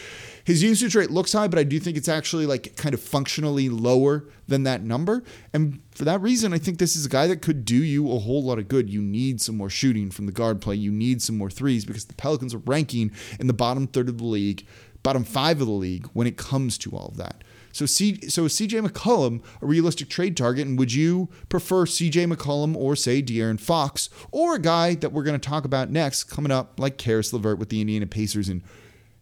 His 0.44 0.62
usage 0.62 0.94
rate 0.94 1.10
looks 1.10 1.32
high, 1.32 1.48
but 1.48 1.58
I 1.58 1.62
do 1.62 1.81
think 1.81 1.96
it's 1.96 2.08
actually 2.08 2.44
like 2.44 2.76
kind 2.76 2.94
of 2.94 3.00
functionally 3.00 3.70
lower 3.70 4.26
than 4.48 4.64
that 4.64 4.82
number. 4.82 5.22
And 5.54 5.81
for 5.92 6.04
that 6.04 6.20
reason, 6.20 6.52
I 6.52 6.58
think 6.58 6.78
this 6.78 6.94
is 6.94 7.06
a 7.06 7.10
guy 7.10 7.26
that 7.28 7.40
could 7.40 7.64
do 7.64 7.76
you 7.76 8.10
a 8.12 8.19
whole 8.19 8.44
lot 8.44 8.58
of 8.58 8.69
good. 8.69 8.90
You 8.90 9.00
need 9.00 9.40
some 9.40 9.56
more 9.56 9.70
shooting 9.70 10.10
from 10.10 10.26
the 10.26 10.32
guard 10.32 10.60
play. 10.60 10.75
You 10.75 10.93
need 10.93 11.22
some 11.22 11.38
more 11.38 11.50
threes 11.50 11.86
because 11.86 12.04
the 12.04 12.14
Pelicans 12.14 12.52
are 12.52 12.58
ranking 12.58 13.12
in 13.38 13.46
the 13.46 13.54
bottom 13.54 13.86
third 13.86 14.10
of 14.10 14.19
the 14.19 14.25
league, 14.25 14.66
bottom 15.02 15.25
five 15.25 15.62
of 15.62 15.66
the 15.66 15.72
league 15.72 16.06
when 16.12 16.26
it 16.26 16.36
comes 16.36 16.76
to 16.78 16.90
all 16.90 17.08
of 17.08 17.16
that. 17.16 17.44
So, 17.72 17.87
C, 17.87 18.28
so 18.28 18.44
is 18.44 18.55
CJ 18.55 18.87
McCollum 18.87 19.43
a 19.62 19.67
realistic 19.67 20.08
trade 20.08 20.37
target? 20.37 20.67
And 20.67 20.78
would 20.78 20.93
you 20.93 21.28
prefer 21.49 21.84
CJ 21.84 22.32
McCollum 22.32 22.76
or, 22.76 22.96
say, 22.96 23.22
De'Aaron 23.22 23.61
Fox 23.61 24.11
or 24.31 24.56
a 24.56 24.61
guy 24.61 24.94
that 24.96 25.12
we're 25.12 25.22
going 25.22 25.38
to 25.38 25.49
talk 25.49 25.64
about 25.64 25.90
next 25.90 26.25
coming 26.25 26.52
up, 26.52 26.78
like 26.78 26.99
Caris 26.99 27.32
LeVert 27.32 27.58
with 27.58 27.69
the 27.69 27.81
Indiana 27.81 28.06
Pacers 28.06 28.49
and 28.49 28.62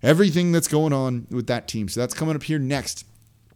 everything 0.02 0.52
that's 0.52 0.68
going 0.68 0.92
on 0.92 1.26
with 1.30 1.46
that 1.46 1.68
team? 1.68 1.88
So, 1.88 2.00
that's 2.00 2.14
coming 2.14 2.36
up 2.36 2.42
here 2.42 2.58
next 2.58 3.04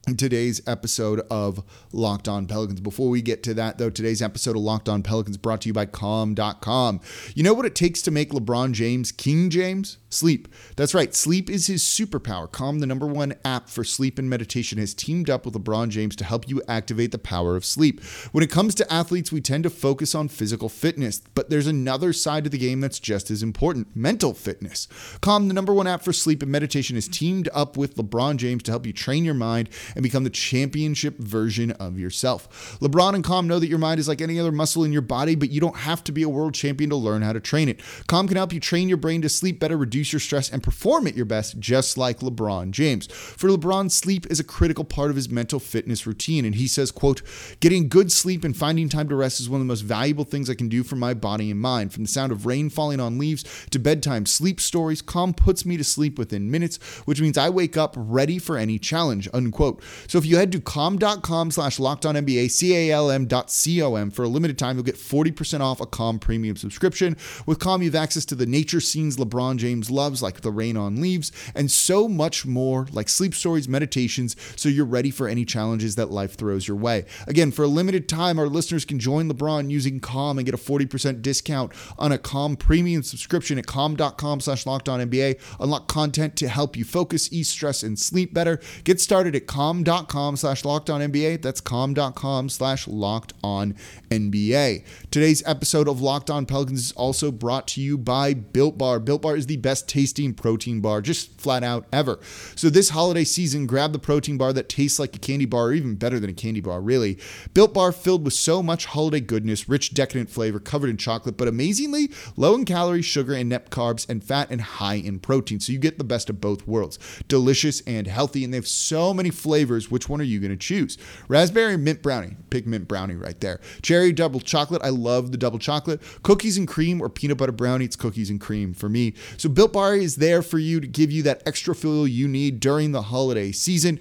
in 0.06 0.16
today's 0.16 0.60
episode 0.66 1.20
of 1.30 1.62
Locked 1.92 2.28
On 2.28 2.46
Pelicans. 2.46 2.80
Before 2.80 3.08
we 3.08 3.22
get 3.22 3.42
to 3.44 3.54
that, 3.54 3.78
though, 3.78 3.90
today's 3.90 4.20
episode 4.20 4.56
of 4.56 4.62
Locked 4.62 4.88
On 4.88 5.02
Pelicans 5.02 5.36
brought 5.36 5.60
to 5.62 5.68
you 5.68 5.72
by 5.72 5.86
Calm.com. 5.86 7.00
You 7.34 7.42
know 7.42 7.54
what 7.54 7.66
it 7.66 7.74
takes 7.74 8.02
to 8.02 8.10
make 8.10 8.30
LeBron 8.30 8.72
James 8.72 9.12
King 9.12 9.48
James? 9.48 9.98
Sleep. 10.12 10.48
That's 10.76 10.94
right, 10.94 11.14
sleep 11.14 11.48
is 11.48 11.68
his 11.68 11.82
superpower. 11.82 12.50
Calm, 12.50 12.80
the 12.80 12.86
number 12.86 13.06
one 13.06 13.34
app 13.46 13.70
for 13.70 13.82
sleep 13.82 14.18
and 14.18 14.28
meditation, 14.28 14.78
has 14.78 14.92
teamed 14.92 15.30
up 15.30 15.46
with 15.46 15.54
LeBron 15.54 15.88
James 15.88 16.14
to 16.16 16.24
help 16.24 16.48
you 16.48 16.62
activate 16.68 17.12
the 17.12 17.18
power 17.18 17.56
of 17.56 17.64
sleep. 17.64 18.02
When 18.32 18.44
it 18.44 18.50
comes 18.50 18.74
to 18.74 18.92
athletes, 18.92 19.32
we 19.32 19.40
tend 19.40 19.64
to 19.64 19.70
focus 19.70 20.14
on 20.14 20.28
physical 20.28 20.68
fitness, 20.68 21.22
but 21.34 21.48
there's 21.48 21.66
another 21.66 22.12
side 22.12 22.44
to 22.44 22.50
the 22.50 22.58
game 22.58 22.80
that's 22.80 22.98
just 22.98 23.30
as 23.30 23.42
important 23.42 23.96
mental 23.96 24.34
fitness. 24.34 24.86
Calm, 25.22 25.48
the 25.48 25.54
number 25.54 25.72
one 25.72 25.86
app 25.86 26.02
for 26.02 26.12
sleep 26.12 26.42
and 26.42 26.52
meditation, 26.52 26.96
has 26.96 27.08
teamed 27.08 27.48
up 27.54 27.78
with 27.78 27.96
LeBron 27.96 28.36
James 28.36 28.62
to 28.64 28.70
help 28.72 28.84
you 28.84 28.92
train 28.92 29.24
your 29.24 29.32
mind 29.32 29.70
and 29.94 30.02
become 30.02 30.24
the 30.24 30.30
championship 30.30 31.18
version 31.18 31.70
of 31.72 31.98
yourself. 31.98 32.78
LeBron 32.80 33.14
and 33.14 33.24
Calm 33.24 33.48
know 33.48 33.58
that 33.58 33.68
your 33.68 33.78
mind 33.78 33.98
is 33.98 34.08
like 34.08 34.20
any 34.20 34.38
other 34.38 34.52
muscle 34.52 34.84
in 34.84 34.92
your 34.92 35.00
body, 35.00 35.34
but 35.34 35.50
you 35.50 35.60
don't 35.60 35.76
have 35.76 36.04
to 36.04 36.12
be 36.12 36.22
a 36.22 36.28
world 36.28 36.52
champion 36.52 36.90
to 36.90 36.96
learn 36.96 37.22
how 37.22 37.32
to 37.32 37.40
train 37.40 37.70
it. 37.70 37.80
Calm 38.08 38.28
can 38.28 38.36
help 38.36 38.52
you 38.52 38.60
train 38.60 38.88
your 38.88 38.98
brain 38.98 39.22
to 39.22 39.28
sleep 39.30 39.58
better, 39.58 39.76
reduce 39.76 40.01
your 40.10 40.20
stress, 40.20 40.50
and 40.50 40.62
perform 40.62 41.06
at 41.06 41.14
your 41.14 41.26
best, 41.26 41.58
just 41.58 41.98
like 41.98 42.20
LeBron 42.20 42.70
James. 42.70 43.06
For 43.08 43.50
LeBron, 43.50 43.90
sleep 43.90 44.26
is 44.30 44.40
a 44.40 44.44
critical 44.44 44.84
part 44.84 45.10
of 45.10 45.16
his 45.16 45.28
mental 45.28 45.60
fitness 45.60 46.06
routine, 46.06 46.46
and 46.46 46.54
he 46.54 46.66
says, 46.66 46.90
quote, 46.90 47.20
getting 47.60 47.90
good 47.90 48.10
sleep 48.10 48.42
and 48.42 48.56
finding 48.56 48.88
time 48.88 49.10
to 49.10 49.14
rest 49.14 49.38
is 49.38 49.50
one 49.50 49.60
of 49.60 49.66
the 49.66 49.70
most 49.70 49.82
valuable 49.82 50.24
things 50.24 50.48
I 50.48 50.54
can 50.54 50.70
do 50.70 50.82
for 50.82 50.96
my 50.96 51.12
body 51.12 51.50
and 51.50 51.60
mind. 51.60 51.92
From 51.92 52.04
the 52.04 52.08
sound 52.08 52.32
of 52.32 52.46
rain 52.46 52.70
falling 52.70 53.00
on 53.00 53.18
leaves 53.18 53.44
to 53.70 53.78
bedtime 53.78 54.24
sleep 54.24 54.60
stories, 54.60 55.02
Calm 55.02 55.34
puts 55.34 55.66
me 55.66 55.76
to 55.76 55.84
sleep 55.84 56.18
within 56.18 56.50
minutes, 56.50 56.78
which 57.04 57.20
means 57.20 57.36
I 57.36 57.50
wake 57.50 57.76
up 57.76 57.94
ready 57.96 58.38
for 58.38 58.56
any 58.56 58.78
challenge, 58.78 59.28
unquote. 59.34 59.82
So 60.06 60.16
if 60.16 60.24
you 60.24 60.36
head 60.36 60.52
to 60.52 60.60
calm.com 60.60 61.50
slash 61.50 61.78
locked 61.78 62.06
on 62.06 62.14
NBA, 62.14 62.50
C-A-L-M 62.50 63.26
dot 63.26 63.50
C-O-M 63.50 64.10
for 64.10 64.22
a 64.22 64.28
limited 64.28 64.58
time, 64.58 64.76
you'll 64.76 64.84
get 64.84 64.96
40% 64.96 65.60
off 65.60 65.80
a 65.80 65.86
Calm 65.86 66.18
premium 66.18 66.56
subscription. 66.56 67.16
With 67.44 67.58
Calm, 67.58 67.82
you 67.82 67.90
have 67.90 68.02
access 68.02 68.24
to 68.26 68.34
the 68.34 68.46
nature 68.46 68.80
scenes 68.80 69.16
LeBron 69.16 69.56
James 69.56 69.90
loves, 69.92 70.22
like 70.22 70.40
the 70.40 70.50
rain 70.50 70.76
on 70.76 71.00
leaves, 71.00 71.30
and 71.54 71.70
so 71.70 72.08
much 72.08 72.44
more, 72.46 72.86
like 72.92 73.08
sleep 73.08 73.34
stories, 73.34 73.68
meditations, 73.68 74.36
so 74.56 74.68
you're 74.68 74.84
ready 74.84 75.10
for 75.10 75.28
any 75.28 75.44
challenges 75.44 75.94
that 75.96 76.10
life 76.10 76.34
throws 76.34 76.66
your 76.66 76.76
way. 76.76 77.04
Again, 77.26 77.52
for 77.52 77.64
a 77.64 77.68
limited 77.68 78.08
time, 78.08 78.38
our 78.38 78.48
listeners 78.48 78.84
can 78.84 78.98
join 78.98 79.30
LeBron 79.30 79.70
using 79.70 80.00
Calm 80.00 80.38
and 80.38 80.46
get 80.46 80.54
a 80.54 80.58
40% 80.58 81.22
discount 81.22 81.72
on 81.98 82.12
a 82.12 82.18
Calm 82.18 82.56
premium 82.56 83.02
subscription 83.02 83.58
at 83.58 83.66
calm.com 83.66 84.40
slash 84.40 84.64
NBA. 84.64 85.40
Unlock 85.60 85.88
content 85.88 86.36
to 86.36 86.48
help 86.48 86.76
you 86.76 86.84
focus, 86.84 87.32
ease 87.32 87.48
stress, 87.48 87.82
and 87.82 87.98
sleep 87.98 88.32
better. 88.32 88.60
Get 88.84 89.00
started 89.00 89.36
at 89.36 89.46
calm.com 89.46 90.36
slash 90.36 90.62
NBA. 90.62 91.42
That's 91.42 91.60
calm.com 91.60 92.48
slash 92.48 92.88
locked 92.88 93.32
on 93.42 93.74
NBA. 94.10 94.84
Today's 95.10 95.42
episode 95.46 95.88
of 95.88 96.00
Locked 96.00 96.30
On 96.30 96.46
Pelicans 96.46 96.80
is 96.80 96.92
also 96.92 97.30
brought 97.30 97.68
to 97.68 97.80
you 97.80 97.98
by 97.98 98.34
Built 98.34 98.78
Bar. 98.78 99.00
Built 99.00 99.22
Bar 99.22 99.36
is 99.36 99.46
the 99.46 99.56
best 99.56 99.81
best 99.82 99.88
tasting 99.88 100.34
protein 100.34 100.80
bar, 100.80 101.00
just 101.00 101.40
flat 101.40 101.62
out 101.62 101.86
ever. 101.92 102.18
So 102.54 102.70
this 102.70 102.90
holiday 102.90 103.24
season, 103.24 103.66
grab 103.66 103.92
the 103.92 103.98
protein 103.98 104.38
bar 104.38 104.52
that 104.52 104.68
tastes 104.68 104.98
like 104.98 105.14
a 105.16 105.18
candy 105.18 105.44
bar, 105.44 105.66
or 105.66 105.72
even 105.72 105.96
better 105.96 106.20
than 106.20 106.30
a 106.30 106.34
candy 106.34 106.60
bar, 106.60 106.80
really. 106.80 107.18
Built 107.54 107.74
Bar 107.74 107.92
filled 107.92 108.24
with 108.24 108.34
so 108.34 108.62
much 108.62 108.86
holiday 108.86 109.20
goodness, 109.20 109.68
rich, 109.68 109.94
decadent 109.94 110.30
flavor, 110.30 110.60
covered 110.60 110.90
in 110.90 110.96
chocolate, 110.96 111.36
but 111.36 111.48
amazingly 111.48 112.10
low 112.36 112.54
in 112.54 112.64
calories, 112.64 113.04
sugar, 113.04 113.34
and 113.34 113.48
net 113.48 113.70
carbs, 113.70 114.08
and 114.08 114.22
fat, 114.22 114.50
and 114.50 114.60
high 114.60 114.94
in 114.94 115.18
protein. 115.18 115.58
So 115.58 115.72
you 115.72 115.78
get 115.78 115.98
the 115.98 116.04
best 116.04 116.28
of 116.30 116.40
both 116.40 116.66
worlds. 116.66 116.98
Delicious 117.28 117.80
and 117.86 118.06
healthy, 118.06 118.44
and 118.44 118.52
they 118.52 118.58
have 118.58 118.68
so 118.68 119.14
many 119.14 119.30
flavors. 119.30 119.90
Which 119.90 120.08
one 120.08 120.20
are 120.20 120.24
you 120.24 120.38
going 120.38 120.50
to 120.50 120.56
choose? 120.56 120.98
Raspberry 121.28 121.76
mint 121.76 122.02
brownie. 122.02 122.36
Pick 122.50 122.66
mint 122.66 122.88
brownie 122.88 123.14
right 123.14 123.40
there. 123.40 123.60
Cherry 123.80 124.12
double 124.12 124.40
chocolate. 124.40 124.82
I 124.84 124.90
love 124.90 125.32
the 125.32 125.38
double 125.38 125.58
chocolate. 125.58 126.02
Cookies 126.22 126.58
and 126.58 126.68
cream 126.68 127.00
or 127.00 127.08
peanut 127.08 127.38
butter 127.38 127.52
brownie. 127.52 127.86
It's 127.86 127.96
cookies 127.96 128.30
and 128.30 128.40
cream 128.40 128.74
for 128.74 128.88
me. 128.88 129.14
So 129.38 129.48
Built 129.48 129.71
Bar 129.72 129.96
is 129.96 130.16
there 130.16 130.42
for 130.42 130.58
you 130.58 130.80
to 130.80 130.86
give 130.86 131.10
you 131.10 131.22
that 131.24 131.42
extra 131.46 131.74
feel 131.74 132.06
you 132.06 132.28
need 132.28 132.60
during 132.60 132.92
the 132.92 133.02
holiday 133.02 133.52
season. 133.52 133.98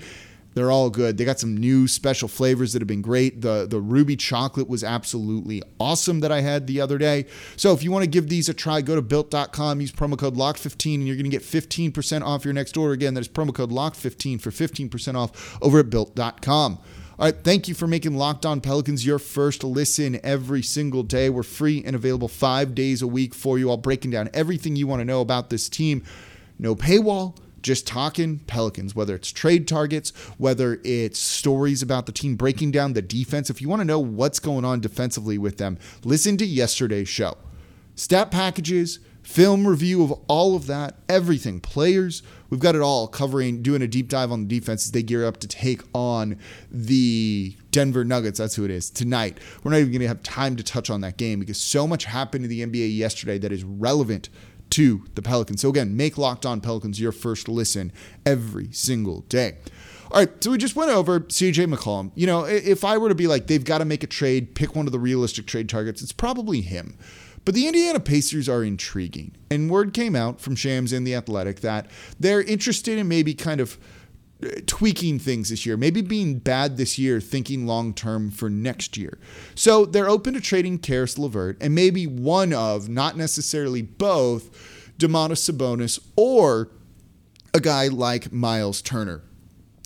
They're 0.54 0.72
all 0.72 0.90
good. 0.90 1.18
They 1.18 1.24
got 1.24 1.40
some 1.40 1.56
new 1.56 1.88
special 1.88 2.28
flavors 2.28 2.74
that 2.74 2.82
have 2.82 2.88
been 2.88 3.02
great. 3.02 3.42
The 3.42 3.66
the 3.70 3.80
ruby 3.80 4.16
chocolate 4.18 4.68
was 4.68 4.84
absolutely 4.84 5.64
awesome 5.80 6.20
that 6.20 6.32
I 6.32 6.42
had 6.42 6.68
the 6.68 6.82
other 6.82 6.98
day. 6.98 7.26
So 7.56 7.74
if 7.74 7.84
you 7.84 7.92
want 7.92 8.04
to 8.04 8.10
give 8.10 8.28
these 8.28 8.50
a 8.50 8.54
try, 8.54 8.82
go 8.82 8.96
to 8.96 9.02
built.com, 9.02 9.80
use 9.80 9.92
promo 9.92 10.18
code 10.18 10.36
LOCK15 10.36 10.96
and 10.96 11.08
you're 11.08 11.16
going 11.16 11.24
to 11.24 11.30
get 11.30 11.42
15% 11.42 12.22
off 12.24 12.44
your 12.44 12.54
next 12.54 12.76
order. 12.76 12.94
Again, 12.94 13.14
that 13.14 13.22
is 13.22 13.30
promo 13.30 13.54
code 13.54 13.72
LOCK15 13.72 14.42
for 14.42 14.52
15% 14.52 15.16
off 15.16 15.58
over 15.62 15.80
at 15.80 15.90
built.com. 15.90 16.80
All 17.22 17.28
right, 17.28 17.44
thank 17.44 17.68
you 17.68 17.76
for 17.76 17.86
making 17.86 18.16
Locked 18.16 18.48
On 18.48 18.62
Pelicans 18.62 19.06
your 19.06 19.20
first 19.20 19.64
listen 19.64 20.20
every 20.24 20.64
single 20.64 21.04
day. 21.04 21.30
We're 21.30 21.44
free 21.44 21.84
and 21.86 21.96
available 21.96 22.28
5 22.28 22.74
days 22.74 23.04
a 23.04 23.08
week 23.08 23.36
for 23.36 23.60
you 23.60 23.70
all 23.70 23.78
breaking 23.78 24.10
down 24.10 24.32
everything 24.34 24.76
you 24.76 24.88
want 24.88 25.02
to 25.02 25.06
know 25.06 25.22
about 25.22 25.52
this 25.52 25.70
team. 25.70 26.02
No 26.58 26.76
paywall 26.76 27.38
just 27.62 27.86
talking 27.86 28.40
Pelicans, 28.48 28.96
whether 28.96 29.14
it's 29.14 29.32
trade 29.32 29.68
targets, 29.68 30.10
whether 30.40 30.82
it's 30.84 31.20
stories 31.20 31.84
about 31.84 32.08
the 32.08 32.12
team 32.12 32.38
breaking 32.38 32.72
down 32.72 32.94
the 32.94 33.04
defense. 33.04 33.52
If 33.52 33.62
you 33.62 33.70
want 33.70 33.82
to 33.82 33.86
know 33.86 34.00
what's 34.00 34.40
going 34.40 34.66
on 34.66 34.80
defensively 34.80 35.38
with 35.38 35.58
them, 35.58 35.78
listen 36.04 36.38
to 36.38 36.46
yesterday's 36.48 37.08
show. 37.08 37.38
Stat 37.94 38.32
packages, 38.32 38.98
film 39.32 39.66
review 39.66 40.04
of 40.04 40.12
all 40.28 40.58
of 40.58 40.68
that, 40.68 40.96
everything, 41.08 41.62
players. 41.62 42.22
We've 42.50 42.60
got 42.60 42.76
it 42.76 42.82
all 42.82 43.08
covering, 43.08 43.62
doing 43.62 43.82
a 43.82 43.88
deep 43.88 44.10
dive 44.10 44.30
on 44.30 44.46
the 44.46 44.60
defense 44.60 44.86
as 44.86 44.92
they 44.92 45.04
gear 45.04 45.26
up 45.26 45.38
to 45.38 45.48
take 45.48 45.84
on 45.94 46.38
the 46.70 47.56
Denver 47.72 48.04
Nuggets. 48.04 48.40
That's 48.40 48.56
who 48.56 48.66
it 48.66 48.72
is 48.72 48.90
tonight. 48.90 49.38
We're 49.64 49.72
not 49.72 49.78
even 49.78 49.94
going 49.94 50.02
to 50.02 50.08
have 50.10 50.22
time 50.22 50.58
to 50.58 50.64
touch 50.64 50.90
on 50.90 51.00
that 51.02 51.16
game 51.16 51.40
because 51.40 51.58
so 51.58 51.88
much 51.88 52.04
happened 52.04 52.44
in 52.44 52.50
the 52.50 52.66
NBA 52.66 52.94
yesterday 52.94 53.38
that 53.38 53.54
is 53.54 53.64
relevant 53.64 54.28
to 54.72 55.06
the 55.16 55.22
Pelicans. 55.22 55.62
So 55.62 55.70
again, 55.70 55.96
make 55.96 56.18
Locked 56.18 56.46
On 56.46 56.60
Pelicans 56.60 57.00
your 57.00 57.14
first 57.14 57.48
listen 57.48 57.94
every 58.26 58.70
single 58.74 59.22
day. 59.22 59.58
All 60.12 60.20
right, 60.20 60.44
so 60.44 60.52
we 60.52 60.58
just 60.58 60.76
went 60.76 60.92
over 60.92 61.22
CJ 61.22 61.74
McCollum. 61.74 62.12
You 62.16 62.28
know, 62.28 62.44
if 62.44 62.84
I 62.84 62.98
were 62.98 63.08
to 63.08 63.16
be 63.16 63.28
like, 63.28 63.48
they've 63.48 63.64
got 63.64 63.78
to 63.78 63.86
make 63.86 64.04
a 64.04 64.08
trade, 64.08 64.56
pick 64.56 64.76
one 64.76 64.86
of 64.86 64.92
the 64.92 65.00
realistic 65.00 65.46
trade 65.46 65.70
targets, 65.70 66.02
it's 66.02 66.12
probably 66.12 66.60
him. 66.60 66.98
But 67.44 67.56
the 67.56 67.68
Indiana 67.68 68.00
Pacers 68.00 68.48
are 68.48 68.64
intriguing. 68.64 69.36
And 69.50 69.70
word 69.70 69.94
came 69.94 70.16
out 70.16 70.40
from 70.40 70.56
Shams 70.56 70.94
and 70.94 71.06
The 71.06 71.16
Athletic 71.16 71.62
that 71.62 71.88
they're 72.20 72.42
interested 72.42 73.00
in 73.00 73.08
maybe 73.08 73.34
kind 73.34 73.60
of 73.60 73.78
uh, 74.44 74.50
tweaking 74.66 75.20
things 75.20 75.50
this 75.50 75.66
year, 75.66 75.78
maybe 75.78 76.02
being 76.02 76.40
bad 76.40 76.78
this 76.78 76.98
year, 76.98 77.20
thinking 77.20 77.66
long 77.66 77.94
term 77.94 78.32
for 78.32 78.50
next 78.50 78.98
year. 78.98 79.18
So 79.56 79.86
they're 79.86 80.10
open 80.10 80.34
to 80.36 80.42
trading 80.42 80.80
Caris 80.80 81.18
LeVert 81.18 81.58
and 81.62 81.74
maybe 81.76 82.06
one 82.08 82.54
of, 82.54 82.90
not 82.90 83.18
necessarily 83.18 83.82
both, 83.82 84.50
Domantas 84.98 85.52
Sabonis 85.52 86.00
or 86.16 86.70
a 87.54 87.60
guy 87.60 87.88
like 87.88 88.32
Miles 88.32 88.82
Turner. 88.82 89.24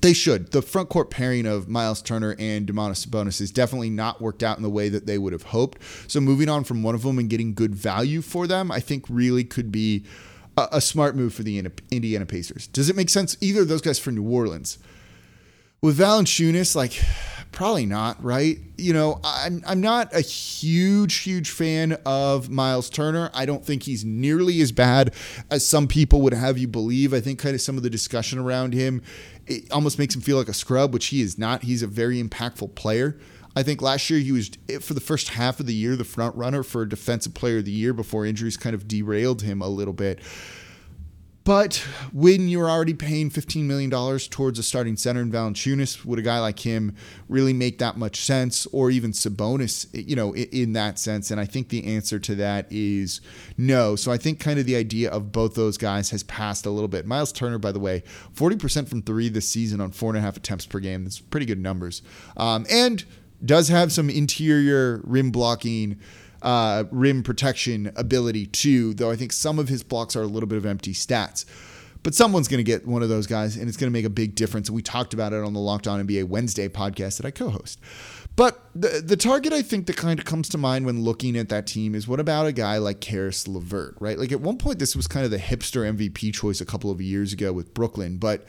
They 0.05 0.13
should. 0.13 0.51
The 0.51 0.62
front 0.62 0.89
court 0.89 1.09
pairing 1.09 1.47
of 1.47 1.67
Miles 1.67 2.00
Turner 2.00 2.35
and 2.38 2.67
Domantas 2.67 3.07
Sabonis 3.07 3.39
has 3.39 3.50
definitely 3.50 3.89
not 3.89 4.21
worked 4.21 4.43
out 4.43 4.55
in 4.55 4.62
the 4.62 4.69
way 4.69 4.88
that 4.88 5.07
they 5.07 5.17
would 5.17 5.33
have 5.33 5.41
hoped. 5.41 5.81
So 6.07 6.21
moving 6.21 6.47
on 6.47 6.63
from 6.63 6.83
one 6.83 6.93
of 6.93 7.01
them 7.01 7.17
and 7.17 7.27
getting 7.27 7.55
good 7.55 7.74
value 7.74 8.21
for 8.21 8.45
them, 8.45 8.71
I 8.71 8.81
think 8.81 9.05
really 9.09 9.43
could 9.43 9.71
be 9.71 10.05
a, 10.57 10.67
a 10.74 10.81
smart 10.81 11.15
move 11.15 11.33
for 11.33 11.41
the 11.41 11.57
Indiana 11.89 12.27
Pacers. 12.27 12.67
Does 12.67 12.88
it 12.88 12.95
make 12.95 13.09
sense? 13.09 13.35
Either 13.41 13.62
of 13.62 13.67
those 13.67 13.81
guys 13.81 13.97
for 13.97 14.12
New 14.12 14.29
Orleans. 14.29 14.77
With 15.81 15.97
Valanciunas, 15.97 16.75
like 16.75 17.01
probably 17.51 17.85
not, 17.88 18.24
right? 18.24 18.59
You 18.77 18.93
know, 18.93 19.19
I'm 19.24 19.63
I'm 19.65 19.81
not 19.81 20.13
a 20.13 20.21
huge 20.21 21.15
huge 21.15 21.50
fan 21.50 21.97
of 22.05 22.50
Miles 22.50 22.89
Turner. 22.89 23.31
I 23.33 23.45
don't 23.45 23.65
think 23.65 23.83
he's 23.83 24.03
nearly 24.03 24.62
as 24.62 24.71
bad 24.71 25.13
as 25.50 25.65
some 25.65 25.88
people 25.88 26.21
would 26.21 26.33
have 26.33 26.57
you 26.57 26.67
believe. 26.67 27.13
I 27.13 27.21
think 27.21 27.39
kind 27.39 27.55
of 27.55 27.62
some 27.62 27.77
of 27.77 27.83
the 27.83 27.89
discussion 27.89 28.39
around 28.39 28.74
him 28.74 29.01
it 29.47 29.71
almost 29.71 29.99
makes 29.99 30.15
him 30.15 30.21
feel 30.21 30.37
like 30.37 30.47
a 30.47 30.53
scrub, 30.53 30.93
which 30.93 31.07
he 31.07 31.21
is 31.21 31.37
not. 31.37 31.63
He's 31.63 31.83
a 31.83 31.87
very 31.87 32.21
impactful 32.21 32.75
player. 32.75 33.17
I 33.55 33.63
think 33.63 33.81
last 33.81 34.09
year 34.09 34.19
he 34.19 34.31
was 34.31 34.51
for 34.81 34.93
the 34.93 34.99
first 34.99 35.29
half 35.29 35.59
of 35.59 35.65
the 35.65 35.73
year 35.73 35.95
the 35.95 36.03
front 36.03 36.35
runner 36.35 36.61
for 36.61 36.81
a 36.81 36.89
defensive 36.89 37.33
player 37.33 37.59
of 37.59 37.65
the 37.65 37.71
year 37.71 37.93
before 37.93 38.25
injuries 38.25 38.57
kind 38.57 38.73
of 38.73 38.87
derailed 38.87 39.43
him 39.43 39.61
a 39.61 39.67
little 39.67 39.93
bit. 39.93 40.19
But 41.45 41.75
when 42.11 42.49
you're 42.49 42.69
already 42.69 42.95
paying 42.95 43.29
$15 43.29 43.65
million 43.65 43.91
towards 43.91 44.57
a 44.57 44.63
starting 44.63 44.97
center 44.97 45.21
in 45.21 45.31
Valanciunas, 45.31 46.03
would 46.03 46.17
a 46.17 46.23
guy 46.23 46.39
like 46.39 46.57
him 46.57 46.95
really 47.29 47.53
make 47.53 47.77
that 47.77 47.97
much 47.97 48.21
sense? 48.21 48.65
Or 48.71 48.89
even 48.89 49.11
Sabonis, 49.11 49.85
you 49.93 50.15
know, 50.15 50.35
in 50.35 50.73
that 50.73 50.97
sense? 50.97 51.29
And 51.29 51.39
I 51.39 51.45
think 51.45 51.69
the 51.69 51.85
answer 51.85 52.17
to 52.17 52.33
that 52.35 52.65
is 52.71 53.21
no. 53.59 53.95
So 53.95 54.11
I 54.11 54.17
think 54.17 54.39
kind 54.39 54.57
of 54.57 54.65
the 54.65 54.75
idea 54.75 55.11
of 55.11 55.31
both 55.31 55.53
those 55.53 55.77
guys 55.77 56.09
has 56.09 56.23
passed 56.23 56.65
a 56.65 56.71
little 56.71 56.87
bit. 56.87 57.05
Miles 57.05 57.31
Turner, 57.31 57.59
by 57.59 57.71
the 57.71 57.79
way, 57.79 58.01
40% 58.33 58.89
from 58.89 59.03
three 59.03 59.29
this 59.29 59.47
season 59.47 59.79
on 59.79 59.91
four 59.91 60.09
and 60.09 60.17
a 60.17 60.21
half 60.21 60.35
attempts 60.37 60.65
per 60.65 60.79
game. 60.79 61.03
That's 61.03 61.19
pretty 61.19 61.45
good 61.45 61.59
numbers. 61.59 62.01
Um, 62.37 62.65
and 62.71 63.05
does 63.43 63.67
have 63.67 63.91
some 63.91 64.09
interior 64.09 65.01
rim 65.03 65.29
blocking 65.29 65.99
uh, 66.45 66.83
rim 66.91 67.23
protection 67.23 67.91
ability 67.95 68.45
too, 68.45 68.93
though 68.93 69.09
I 69.09 69.15
think 69.15 69.33
some 69.33 69.57
of 69.57 69.67
his 69.67 69.83
blocks 69.83 70.15
are 70.15 70.21
a 70.21 70.27
little 70.27 70.47
bit 70.47 70.57
of 70.57 70.65
empty 70.65 70.93
stats. 70.93 71.43
But 72.03 72.13
someone's 72.13 72.47
going 72.47 72.59
to 72.59 72.63
get 72.63 72.85
one 72.85 73.01
of 73.01 73.09
those 73.09 73.25
guys, 73.25 73.57
and 73.57 73.67
it's 73.67 73.77
going 73.77 73.91
to 73.91 73.91
make 73.91 74.05
a 74.05 74.11
big 74.11 74.35
difference. 74.35 74.69
And 74.69 74.75
we 74.75 74.83
talked 74.83 75.15
about 75.15 75.33
it 75.33 75.43
on 75.43 75.53
the 75.53 75.59
Locked 75.59 75.87
On 75.87 76.05
NBA 76.05 76.25
Wednesday 76.25 76.69
podcast 76.69 77.17
that 77.17 77.25
I 77.25 77.31
co-host. 77.31 77.79
But 78.35 78.61
the 78.75 79.01
the 79.03 79.17
target 79.17 79.53
I 79.53 79.63
think 79.63 79.87
that 79.87 79.97
kind 79.97 80.19
of 80.19 80.25
comes 80.25 80.47
to 80.49 80.59
mind 80.59 80.85
when 80.85 81.03
looking 81.03 81.35
at 81.35 81.49
that 81.49 81.65
team 81.65 81.95
is 81.95 82.07
what 82.07 82.19
about 82.19 82.45
a 82.45 82.51
guy 82.51 82.77
like 82.77 83.01
Caris 83.01 83.47
LeVert, 83.47 83.95
right? 83.99 84.19
Like 84.19 84.31
at 84.31 84.41
one 84.41 84.57
point, 84.57 84.77
this 84.77 84.95
was 84.95 85.07
kind 85.07 85.25
of 85.25 85.31
the 85.31 85.39
hipster 85.39 85.89
MVP 85.97 86.31
choice 86.31 86.61
a 86.61 86.65
couple 86.65 86.91
of 86.91 87.01
years 87.01 87.33
ago 87.33 87.53
with 87.53 87.73
Brooklyn, 87.73 88.17
but 88.17 88.45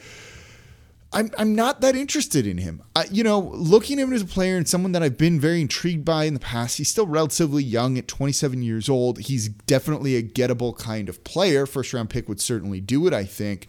I'm, 1.13 1.31
I'm 1.37 1.55
not 1.55 1.81
that 1.81 1.95
interested 1.95 2.45
in 2.45 2.57
him. 2.57 2.83
I, 2.95 3.05
you 3.09 3.23
know, 3.23 3.39
looking 3.39 3.99
at 3.99 4.03
him 4.03 4.13
as 4.13 4.21
a 4.21 4.25
player 4.25 4.57
and 4.57 4.67
someone 4.67 4.91
that 4.91 5.01
I've 5.01 5.17
been 5.17 5.39
very 5.39 5.61
intrigued 5.61 6.03
by 6.03 6.25
in 6.25 6.33
the 6.33 6.39
past, 6.39 6.77
he's 6.77 6.89
still 6.89 7.07
relatively 7.07 7.63
young 7.63 7.97
at 7.97 8.07
27 8.07 8.61
years 8.61 8.89
old. 8.89 9.19
He's 9.19 9.47
definitely 9.47 10.15
a 10.17 10.23
gettable 10.23 10.77
kind 10.77 11.07
of 11.07 11.23
player. 11.23 11.65
First 11.65 11.93
round 11.93 12.09
pick 12.09 12.27
would 12.27 12.41
certainly 12.41 12.81
do 12.81 13.07
it, 13.07 13.13
I 13.13 13.23
think. 13.23 13.67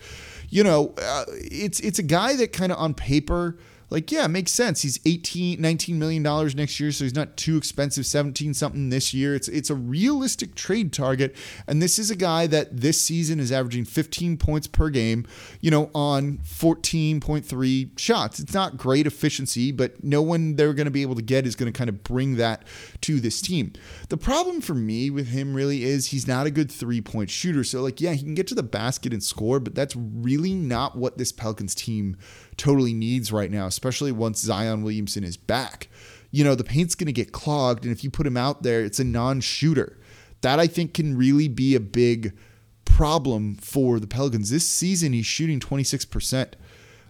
You 0.51 0.65
know, 0.65 0.95
uh, 1.01 1.25
it's 1.29 1.79
it's 1.81 1.99
a 1.99 2.03
guy 2.03 2.35
that 2.37 2.53
kind 2.53 2.73
of 2.73 2.79
on 2.79 2.95
paper 2.95 3.59
like, 3.91 4.13
yeah, 4.13 4.27
makes 4.27 4.53
sense. 4.53 4.83
He's 4.83 5.01
18, 5.07 5.61
19 5.61 5.99
million 5.99 6.23
dollars 6.23 6.55
next 6.55 6.79
year, 6.79 6.93
so 6.93 7.05
he's 7.05 7.15
not 7.15 7.37
too 7.37 7.57
expensive, 7.57 8.05
17 8.05 8.53
something 8.55 8.91
this 8.91 9.15
year. 9.15 9.35
It's 9.35 9.49
it's 9.49 9.71
a 9.71 9.75
realistic 9.75 10.55
trade 10.55 10.93
target. 10.93 11.35
And 11.67 11.81
this 11.81 11.99
is 11.99 12.11
a 12.11 12.17
guy 12.17 12.47
that 12.49 12.81
this 12.81 13.01
season 13.01 13.41
is 13.41 13.51
averaging 13.51 13.87
15 13.87 14.37
points 14.37 14.67
per 14.67 14.91
game, 14.91 15.27
you 15.61 15.71
know, 15.71 15.91
on 15.95 16.39
14.3 16.39 17.99
shots. 17.99 18.41
It's 18.41 18.55
not 18.55 18.77
great 18.77 19.07
efficiency, 19.07 19.73
but 19.73 20.05
no 20.05 20.21
one 20.21 20.57
they're 20.57 20.75
going 20.75 20.87
to 20.87 20.91
be 20.91 21.03
able 21.03 21.15
to 21.15 21.23
get 21.23 21.47
is 21.47 21.57
going 21.57 21.73
to 21.73 21.77
kind 21.77 21.89
of 21.89 22.03
bring 22.05 22.37
that 22.37 22.65
to 23.03 23.21
this 23.21 23.41
team. 23.41 23.73
The 24.11 24.17
problem 24.17 24.61
for 24.61 24.75
me 24.75 25.09
with 25.09 25.29
him 25.29 25.55
really 25.55 25.85
is 25.85 26.09
he's 26.09 26.27
not 26.27 26.47
a 26.47 26.51
good 26.51 26.71
three-point 26.71 27.31
shooter. 27.31 27.65
So 27.65 27.81
like, 27.83 28.01
yeah, 28.01 28.13
he 28.13 28.23
can 28.23 28.35
get 28.35 28.47
to 28.49 28.55
the 28.55 28.63
basket 28.63 29.13
and 29.13 29.23
score, 29.23 29.61
but 29.61 29.75
that's 29.75 29.97
really 29.97 30.53
not 30.53 30.97
what 30.97 31.17
this 31.17 31.33
Pelicans 31.33 31.75
team 31.75 32.17
totally 32.59 32.93
needs 32.93 33.33
right 33.33 33.51
now, 33.51 33.67
especially 33.67 34.13
once 34.13 34.41
Zion 34.41 34.83
Williamson 34.83 35.25
is 35.25 35.37
back. 35.37 35.89
You 36.31 36.45
know, 36.45 36.55
the 36.55 36.65
paint's 36.65 36.95
going 36.95 37.07
to 37.07 37.13
get 37.13 37.33
clogged, 37.33 37.85
and 37.85 37.93
if 37.93 38.05
you 38.05 38.11
put 38.11 38.27
him 38.27 38.37
out 38.37 38.63
there, 38.63 38.85
it's 38.85 38.99
a 38.99 39.05
non 39.05 39.41
shooter. 39.41 39.99
That 40.43 40.61
I 40.61 40.67
think 40.67 40.95
can 40.95 41.17
really 41.17 41.49
be 41.49 41.75
a 41.75 41.81
big 41.81 42.37
problem 42.85 43.55
for 43.55 43.99
the 43.99 44.07
Pelicans. 44.07 44.51
This 44.51 44.69
season, 44.69 45.13
he's 45.13 45.27
shooting 45.27 45.61
26%. 45.61 46.53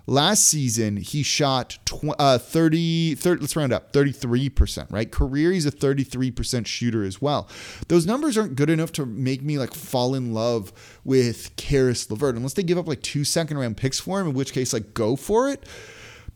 Last 0.09 0.49
season, 0.49 0.97
he 0.97 1.23
shot 1.23 1.77
tw- 1.85 2.15
uh, 2.19 2.39
30, 2.39 3.15
30, 3.17 3.43
let's 3.43 3.55
round 3.57 3.75
up, 3.75 3.93
33%, 3.93 4.91
right? 4.91 5.13
Career, 5.13 5.53
he's 5.53 5.67
a 5.67 5.71
33% 5.71 6.65
shooter 6.65 7.05
as 7.05 7.21
well. 7.21 7.47
Those 7.89 8.07
numbers 8.07 8.39
aren't 8.39 8.57
good 8.57 8.71
enough 8.71 8.91
to 8.93 9.05
make 9.05 9.43
me 9.43 9.59
like 9.59 9.75
fall 9.75 10.15
in 10.15 10.33
love 10.33 10.73
with 11.05 11.55
Caris 11.57 12.11
LeVert, 12.11 12.37
unless 12.37 12.55
they 12.55 12.63
give 12.63 12.79
up 12.79 12.89
like 12.89 13.03
two 13.03 13.23
second 13.23 13.59
round 13.59 13.77
picks 13.77 14.01
for 14.01 14.19
him, 14.19 14.29
in 14.29 14.33
which 14.33 14.55
case, 14.55 14.73
like, 14.73 14.95
go 14.95 15.15
for 15.15 15.51
it. 15.51 15.63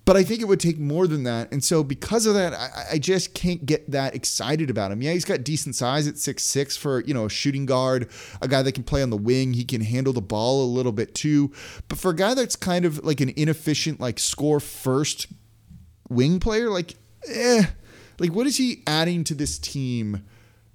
But 0.04 0.16
I 0.16 0.24
think 0.24 0.40
it 0.40 0.46
would 0.46 0.58
take 0.60 0.78
more 0.78 1.06
than 1.06 1.22
that. 1.24 1.52
And 1.52 1.62
so 1.62 1.84
because 1.84 2.26
of 2.26 2.34
that, 2.34 2.54
I, 2.54 2.94
I, 2.94 2.98
just 2.98 3.34
can't 3.34 3.64
get 3.64 3.90
that 3.90 4.14
excited 4.14 4.68
about 4.68 4.90
him. 4.90 5.00
Yeah, 5.00 5.12
he's 5.12 5.24
got 5.24 5.44
decent 5.44 5.76
size 5.76 6.08
at 6.08 6.18
six 6.18 6.42
six 6.42 6.76
for, 6.76 7.00
you 7.04 7.14
know, 7.14 7.26
a 7.26 7.30
shooting 7.30 7.66
guard, 7.66 8.08
a 8.40 8.48
guy 8.48 8.62
that 8.62 8.72
can 8.72 8.82
play 8.82 9.02
on 9.02 9.10
the 9.10 9.16
wing. 9.16 9.52
He 9.52 9.64
can 9.64 9.80
handle 9.80 10.12
the 10.12 10.20
ball 10.20 10.64
a 10.64 10.66
little 10.66 10.92
bit 10.92 11.14
too. 11.14 11.52
But 11.88 11.98
for 11.98 12.10
a 12.10 12.16
guy 12.16 12.34
that's 12.34 12.56
kind 12.56 12.84
of 12.84 13.04
like 13.04 13.20
an 13.20 13.32
inefficient, 13.36 14.00
like 14.00 14.18
score 14.18 14.58
first 14.58 15.28
wing 16.08 16.40
player, 16.40 16.68
like, 16.68 16.96
eh, 17.28 17.64
like 18.18 18.32
what 18.32 18.46
is 18.46 18.56
he 18.56 18.82
adding 18.86 19.22
to 19.24 19.34
this 19.34 19.58
team 19.58 20.24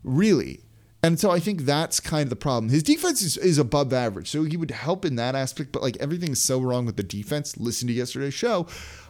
really? 0.04 0.62
And 1.04 1.20
so 1.20 1.30
I 1.30 1.40
think 1.40 1.62
that's 1.62 2.00
kind 2.00 2.24
of 2.24 2.30
the 2.30 2.36
problem. 2.36 2.70
His 2.70 2.82
defense 2.82 3.22
is, 3.22 3.38
is 3.38 3.58
above 3.58 3.94
average, 3.94 4.30
so 4.30 4.44
he 4.44 4.58
would 4.58 4.72
help 4.72 5.06
in 5.06 5.16
that 5.18 5.36
aspect, 5.36 5.72
but 5.72 5.84
like 5.84 5.96
everything's 5.98 6.42
so 6.42 6.60
wrong 6.60 6.86
with 6.86 6.98
the 6.98 7.04
defense. 7.04 7.56
Listen 7.58 7.88
to 7.88 7.94
yesterday's 7.94 8.34
show. 8.34 8.68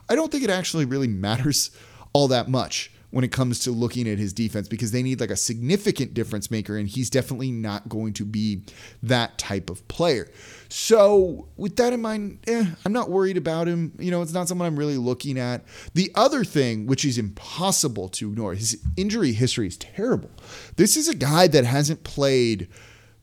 I 0.10 0.16
don't 0.16 0.32
think 0.32 0.44
it 0.44 0.50
actually 0.50 0.86
really 0.86 1.08
matters 1.08 1.72
all 2.14 2.28
that 2.30 2.50
much 2.50 2.92
when 3.10 3.24
it 3.24 3.32
comes 3.32 3.60
to 3.60 3.72
looking 3.72 4.08
at 4.08 4.18
his 4.18 4.34
defense 4.34 4.68
because 4.68 4.92
they 4.92 5.02
need 5.02 5.20
like 5.20 5.32
a 5.32 5.36
significant 5.36 6.14
difference 6.14 6.52
maker, 6.52 6.78
and 6.78 6.90
he's 6.90 7.10
definitely 7.10 7.52
not 7.52 7.88
going 7.88 8.14
to 8.14 8.26
be 8.26 8.64
that 9.02 9.38
type 9.38 9.70
of 9.70 9.88
player. 9.88 10.28
So, 10.70 11.48
with 11.56 11.78
that 11.78 11.94
in 11.94 12.02
mind, 12.02 12.40
eh, 12.48 12.66
I'm 12.86 12.92
not 12.92 13.10
worried 13.10 13.38
about 13.38 13.68
him. 13.68 13.94
You 13.98 14.12
know, 14.12 14.22
it's 14.22 14.34
not 14.34 14.48
someone 14.48 14.68
I'm 14.68 14.78
really 14.78 14.98
looking 14.98 15.40
at. 15.40 15.64
The 15.94 16.12
other 16.16 16.44
thing, 16.44 16.86
which 16.86 17.06
is 17.06 17.18
impossible 17.18 18.10
to 18.10 18.30
ignore, 18.30 18.54
his 18.54 18.84
injury 18.98 19.32
history 19.32 19.68
is 19.68 19.78
terrible. 19.78 20.30
This 20.76 20.98
is 20.98 21.08
a 21.08 21.16
guy 21.16 21.48
that 21.48 21.64
hasn't 21.64 22.04
played 22.04 22.68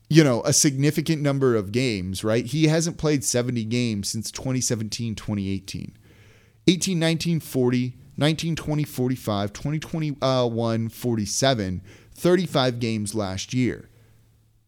you 0.07 0.23
know, 0.23 0.43
a 0.43 0.53
significant 0.53 1.21
number 1.21 1.55
of 1.55 1.71
games, 1.71 2.23
right? 2.23 2.45
He 2.45 2.67
hasn't 2.67 2.97
played 2.97 3.23
70 3.23 3.65
games 3.65 4.07
since 4.07 4.29
2017, 4.29 5.15
2018. 5.15 5.97
18, 6.67 6.97
19, 6.99 7.39
40, 7.39 7.93
19, 8.17 8.55
20, 8.55 8.83
45, 8.83 9.53
2021, 9.53 10.89
47, 10.89 11.81
35 12.13 12.79
games 12.79 13.15
last 13.15 13.53
year. 13.53 13.89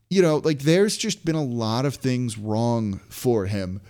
You 0.10 0.22
know, 0.22 0.38
like 0.38 0.60
there's 0.60 0.96
just 0.96 1.26
been 1.26 1.36
a 1.36 1.44
lot 1.44 1.86
of 1.86 1.96
things 1.96 2.38
wrong 2.38 3.02
for 3.10 3.46
him 3.46 3.82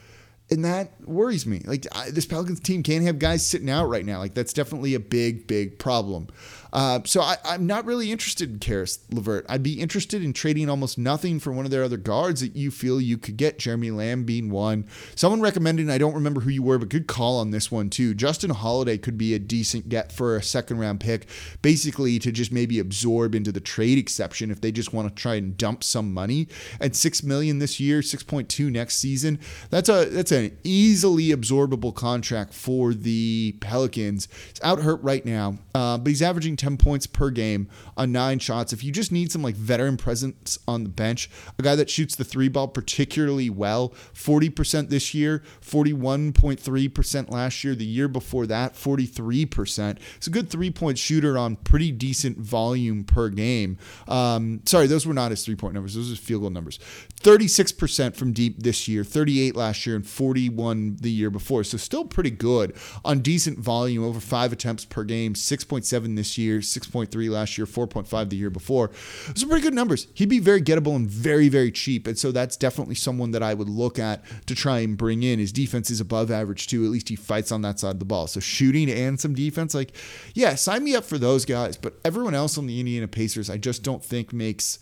and 0.49 0.63
that 0.63 0.91
worries 1.01 1.45
me. 1.45 1.61
Like 1.65 1.85
I, 1.91 2.09
this 2.09 2.25
Pelicans 2.25 2.59
team 2.59 2.81
can't 2.83 3.03
have 3.03 3.19
guys 3.19 3.45
sitting 3.45 3.69
out 3.69 3.89
right 3.89 4.05
now. 4.05 4.19
Like 4.19 4.33
that's 4.33 4.53
definitely 4.53 4.93
a 4.93 4.99
big, 4.99 5.47
big 5.47 5.77
problem. 5.77 6.27
Uh, 6.73 6.99
so 7.05 7.21
I, 7.21 7.37
am 7.45 7.65
not 7.65 7.85
really 7.85 8.11
interested 8.11 8.51
in 8.51 8.59
Caris 8.59 8.99
LeVert. 9.09 9.45
I'd 9.49 9.63
be 9.63 9.79
interested 9.79 10.23
in 10.23 10.33
trading 10.33 10.69
almost 10.69 10.97
nothing 10.97 11.39
for 11.39 11.51
one 11.51 11.65
of 11.65 11.71
their 11.71 11.83
other 11.83 11.97
guards 11.97 12.41
that 12.41 12.55
you 12.55 12.71
feel 12.71 12.99
you 12.99 13.17
could 13.17 13.37
get. 13.37 13.57
Jeremy 13.57 13.91
Lamb 13.91 14.25
being 14.25 14.49
one. 14.49 14.85
Someone 15.15 15.41
recommended, 15.41 15.89
I 15.89 15.97
don't 15.97 16.13
remember 16.13 16.41
who 16.41 16.49
you 16.49 16.61
were, 16.61 16.77
but 16.77 16.89
good 16.89 17.07
call 17.07 17.39
on 17.39 17.51
this 17.51 17.71
one 17.71 17.89
too. 17.89 18.13
Justin 18.13 18.51
Holiday 18.51 18.97
could 18.97 19.17
be 19.17 19.33
a 19.33 19.39
decent 19.39 19.89
get 19.89 20.11
for 20.11 20.35
a 20.35 20.43
second 20.43 20.77
round 20.77 20.99
pick, 20.99 21.27
basically 21.61 22.19
to 22.19 22.31
just 22.31 22.51
maybe 22.51 22.79
absorb 22.79 23.33
into 23.33 23.51
the 23.51 23.59
trade 23.59 23.97
exception 23.97 24.51
if 24.51 24.61
they 24.61 24.71
just 24.71 24.93
want 24.93 25.07
to 25.07 25.21
try 25.21 25.35
and 25.35 25.57
dump 25.57 25.83
some 25.83 26.13
money. 26.13 26.47
At 26.79 26.95
six 26.95 27.23
million 27.23 27.59
this 27.59 27.79
year, 27.79 28.01
six 28.01 28.23
point 28.23 28.49
two 28.49 28.69
next 28.69 28.97
season. 28.97 29.39
That's 29.69 29.89
a 29.89 30.05
that's 30.05 30.31
an 30.37 30.57
easily 30.63 31.29
absorbable 31.29 31.93
contract 31.93 32.53
for 32.53 32.93
the 32.93 33.55
Pelicans. 33.59 34.27
It's 34.49 34.61
out 34.63 34.79
hurt 34.79 35.01
right 35.01 35.25
now, 35.25 35.57
uh, 35.75 35.97
but 35.97 36.07
he's 36.07 36.21
averaging 36.21 36.55
10 36.55 36.77
points 36.77 37.07
per 37.07 37.29
game 37.29 37.67
on 37.95 38.11
nine 38.11 38.39
shots. 38.39 38.73
If 38.73 38.83
you 38.83 38.91
just 38.91 39.11
need 39.11 39.31
some 39.31 39.41
like 39.41 39.55
veteran 39.55 39.97
presence 39.97 40.57
on 40.67 40.83
the 40.83 40.89
bench, 40.89 41.29
a 41.57 41.61
guy 41.61 41.75
that 41.75 41.89
shoots 41.89 42.15
the 42.15 42.23
three 42.23 42.47
ball 42.47 42.67
particularly 42.67 43.49
well, 43.49 43.89
40% 44.13 44.89
this 44.89 45.13
year, 45.13 45.43
41.3% 45.61 47.31
last 47.31 47.63
year, 47.63 47.75
the 47.75 47.85
year 47.85 48.07
before 48.07 48.45
that, 48.47 48.73
43%. 48.73 49.97
It's 50.15 50.27
a 50.27 50.29
good 50.29 50.49
three 50.49 50.71
point 50.71 50.97
shooter 50.97 51.37
on 51.37 51.55
pretty 51.57 51.91
decent 51.91 52.37
volume 52.37 53.03
per 53.03 53.29
game. 53.29 53.77
Um, 54.07 54.61
sorry, 54.65 54.87
those 54.87 55.05
were 55.05 55.13
not 55.13 55.31
his 55.31 55.43
three 55.45 55.55
point 55.55 55.73
numbers, 55.73 55.95
those 55.95 56.11
are 56.11 56.15
field 56.15 56.41
goal 56.41 56.49
numbers. 56.49 56.79
36% 57.21 58.15
from 58.15 58.31
deep 58.31 58.61
this 58.61 58.87
year, 58.87 59.03
38 59.03 59.55
last 59.55 59.85
year, 59.85 59.95
and 59.95 60.05
41 60.27 60.97
the 60.99 61.09
year 61.09 61.29
before. 61.29 61.63
So 61.63 61.77
still 61.77 62.03
pretty 62.03 62.31
good 62.31 62.75
on 63.05 63.19
decent 63.19 63.59
volume, 63.59 64.03
over 64.03 64.19
five 64.19 64.51
attempts 64.51 64.83
per 64.83 65.05
game, 65.05 65.35
6.7 65.35 66.17
this 66.17 66.37
year, 66.37 66.59
6.3 66.59 67.29
last 67.29 67.57
year, 67.57 67.65
4.5 67.65 68.29
the 68.29 68.35
year 68.35 68.49
before. 68.49 68.91
Those 69.27 69.45
are 69.45 69.47
pretty 69.47 69.61
good 69.61 69.73
numbers. 69.73 70.07
He'd 70.15 70.27
be 70.27 70.39
very 70.39 70.61
gettable 70.61 70.97
and 70.97 71.09
very, 71.09 71.47
very 71.47 71.71
cheap. 71.71 72.07
And 72.07 72.19
so 72.19 72.33
that's 72.33 72.57
definitely 72.57 72.95
someone 72.95 73.31
that 73.31 73.41
I 73.41 73.53
would 73.53 73.69
look 73.69 73.99
at 73.99 74.21
to 74.47 74.53
try 74.53 74.79
and 74.79 74.97
bring 74.97 75.23
in. 75.23 75.39
His 75.39 75.53
defense 75.53 75.89
is 75.89 76.01
above 76.01 76.29
average 76.29 76.67
too. 76.67 76.83
At 76.83 76.91
least 76.91 77.07
he 77.07 77.15
fights 77.15 77.53
on 77.53 77.61
that 77.61 77.79
side 77.79 77.91
of 77.91 77.99
the 77.99 78.05
ball. 78.05 78.27
So 78.27 78.41
shooting 78.41 78.91
and 78.91 79.17
some 79.17 79.33
defense, 79.33 79.73
like, 79.73 79.93
yeah, 80.33 80.55
sign 80.55 80.83
me 80.83 80.93
up 80.93 81.05
for 81.05 81.17
those 81.17 81.45
guys. 81.45 81.77
But 81.77 82.01
everyone 82.03 82.35
else 82.35 82.57
on 82.57 82.67
the 82.67 82.81
Indiana 82.81 83.07
Pacers, 83.07 83.49
I 83.49 83.55
just 83.55 83.81
don't 83.81 84.03
think 84.03 84.33
makes, 84.33 84.79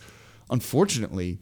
unfortunately, 0.50 1.38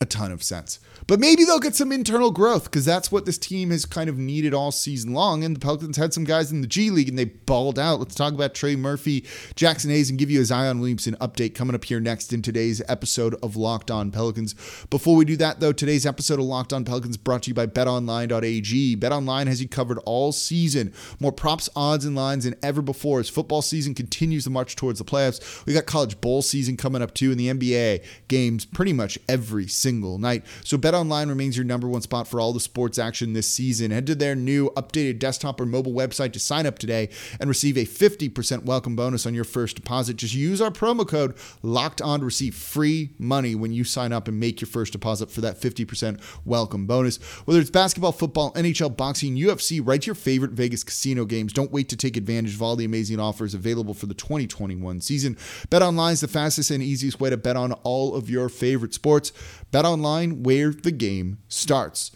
a 0.00 0.06
ton 0.06 0.30
of 0.30 0.42
sense. 0.42 0.78
But 1.08 1.20
maybe 1.20 1.44
they'll 1.44 1.58
get 1.58 1.74
some 1.74 1.90
internal 1.90 2.30
growth 2.30 2.64
because 2.64 2.84
that's 2.84 3.10
what 3.10 3.24
this 3.24 3.38
team 3.38 3.70
has 3.70 3.84
kind 3.84 4.08
of 4.08 4.18
needed 4.18 4.54
all 4.54 4.70
season 4.70 5.12
long. 5.12 5.42
And 5.42 5.56
the 5.56 5.60
Pelicans 5.60 5.96
had 5.96 6.12
some 6.12 6.24
guys 6.24 6.52
in 6.52 6.60
the 6.60 6.66
G 6.66 6.90
League 6.90 7.08
and 7.08 7.18
they 7.18 7.24
balled 7.24 7.78
out. 7.78 7.98
Let's 7.98 8.14
talk 8.14 8.34
about 8.34 8.54
Trey 8.54 8.76
Murphy, 8.76 9.22
Jaxson 9.56 9.90
Hayes, 9.90 10.10
and 10.10 10.18
give 10.18 10.30
you 10.30 10.40
a 10.40 10.44
Zion 10.44 10.78
Williamson 10.78 11.16
update 11.16 11.54
coming 11.54 11.74
up 11.74 11.84
here 11.84 11.98
next 11.98 12.32
in 12.32 12.42
today's 12.42 12.82
episode 12.88 13.34
of 13.42 13.56
Locked 13.56 13.90
On 13.90 14.10
Pelicans. 14.12 14.54
Before 14.90 15.16
we 15.16 15.24
do 15.24 15.36
that, 15.38 15.60
though, 15.60 15.72
today's 15.72 16.06
episode 16.06 16.38
of 16.38 16.44
Locked 16.44 16.72
On 16.72 16.84
Pelicans 16.84 17.16
brought 17.16 17.44
to 17.44 17.50
you 17.50 17.54
by 17.54 17.66
betonline.ag. 17.66 18.96
BetOnline 18.98 19.46
has 19.46 19.62
you 19.62 19.68
covered 19.68 19.98
all 20.04 20.30
season. 20.30 20.92
More 21.18 21.32
props, 21.32 21.68
odds, 21.74 22.04
and 22.04 22.14
lines 22.14 22.44
than 22.44 22.54
ever 22.62 22.82
before 22.82 23.18
as 23.18 23.28
football 23.28 23.62
season 23.62 23.94
continues 23.94 24.44
to 24.44 24.50
march 24.50 24.76
towards 24.76 24.98
the 24.98 25.04
playoffs. 25.04 25.64
We 25.66 25.72
got 25.72 25.86
college 25.86 26.20
bowl 26.20 26.42
season 26.42 26.76
coming 26.76 27.02
up 27.02 27.14
too, 27.14 27.30
and 27.30 27.40
the 27.40 27.48
NBA 27.48 28.04
games 28.28 28.64
pretty 28.64 28.92
much 28.92 29.18
every 29.28 29.66
single 29.66 29.87
night. 29.94 30.44
So 30.64 30.76
bet 30.76 30.88
BetOnline 30.98 31.28
remains 31.28 31.56
your 31.56 31.64
number 31.64 31.88
one 31.88 32.02
spot 32.02 32.26
for 32.26 32.40
all 32.40 32.52
the 32.52 32.60
sports 32.60 32.98
action 32.98 33.32
this 33.32 33.48
season. 33.48 33.90
Head 33.90 34.06
to 34.06 34.14
their 34.14 34.34
new 34.34 34.70
updated 34.70 35.18
desktop 35.18 35.60
or 35.60 35.66
mobile 35.66 35.92
website 35.92 36.32
to 36.32 36.40
sign 36.40 36.66
up 36.66 36.78
today 36.78 37.10
and 37.38 37.48
receive 37.48 37.76
a 37.76 37.84
50% 37.84 38.64
welcome 38.64 38.96
bonus 38.96 39.26
on 39.26 39.34
your 39.34 39.44
first 39.44 39.76
deposit. 39.76 40.16
Just 40.16 40.34
use 40.34 40.60
our 40.60 40.70
promo 40.70 41.06
code 41.06 41.36
locked 41.62 42.00
on 42.00 42.20
to 42.20 42.24
receive 42.24 42.54
free 42.54 43.10
money 43.18 43.54
when 43.54 43.72
you 43.72 43.84
sign 43.84 44.12
up 44.12 44.28
and 44.28 44.40
make 44.40 44.60
your 44.60 44.68
first 44.68 44.92
deposit 44.92 45.30
for 45.30 45.40
that 45.40 45.60
50% 45.60 46.20
welcome 46.44 46.86
bonus. 46.86 47.18
Whether 47.44 47.60
it's 47.60 47.70
basketball, 47.70 48.12
football, 48.12 48.52
NHL, 48.54 48.96
boxing, 48.96 49.36
UFC, 49.36 49.80
right 49.84 50.00
to 50.00 50.06
your 50.06 50.14
favorite 50.14 50.52
Vegas 50.52 50.82
casino 50.82 51.24
games. 51.24 51.52
Don't 51.52 51.72
wait 51.72 51.88
to 51.90 51.96
take 51.96 52.16
advantage 52.16 52.54
of 52.54 52.62
all 52.62 52.76
the 52.76 52.84
amazing 52.84 53.20
offers 53.20 53.54
available 53.54 53.94
for 53.94 54.06
the 54.06 54.14
2021 54.14 55.00
season. 55.00 55.36
BetOnline 55.70 56.12
is 56.12 56.20
the 56.20 56.28
fastest 56.28 56.70
and 56.70 56.82
easiest 56.82 57.20
way 57.20 57.30
to 57.30 57.36
bet 57.36 57.56
on 57.56 57.72
all 57.84 58.14
of 58.14 58.28
your 58.30 58.48
favorite 58.48 58.94
sports. 58.94 59.32
BetOnline, 59.78 60.42
where 60.42 60.72
the 60.72 60.88
the 60.88 60.92
game 60.92 61.38
starts. 61.48 62.12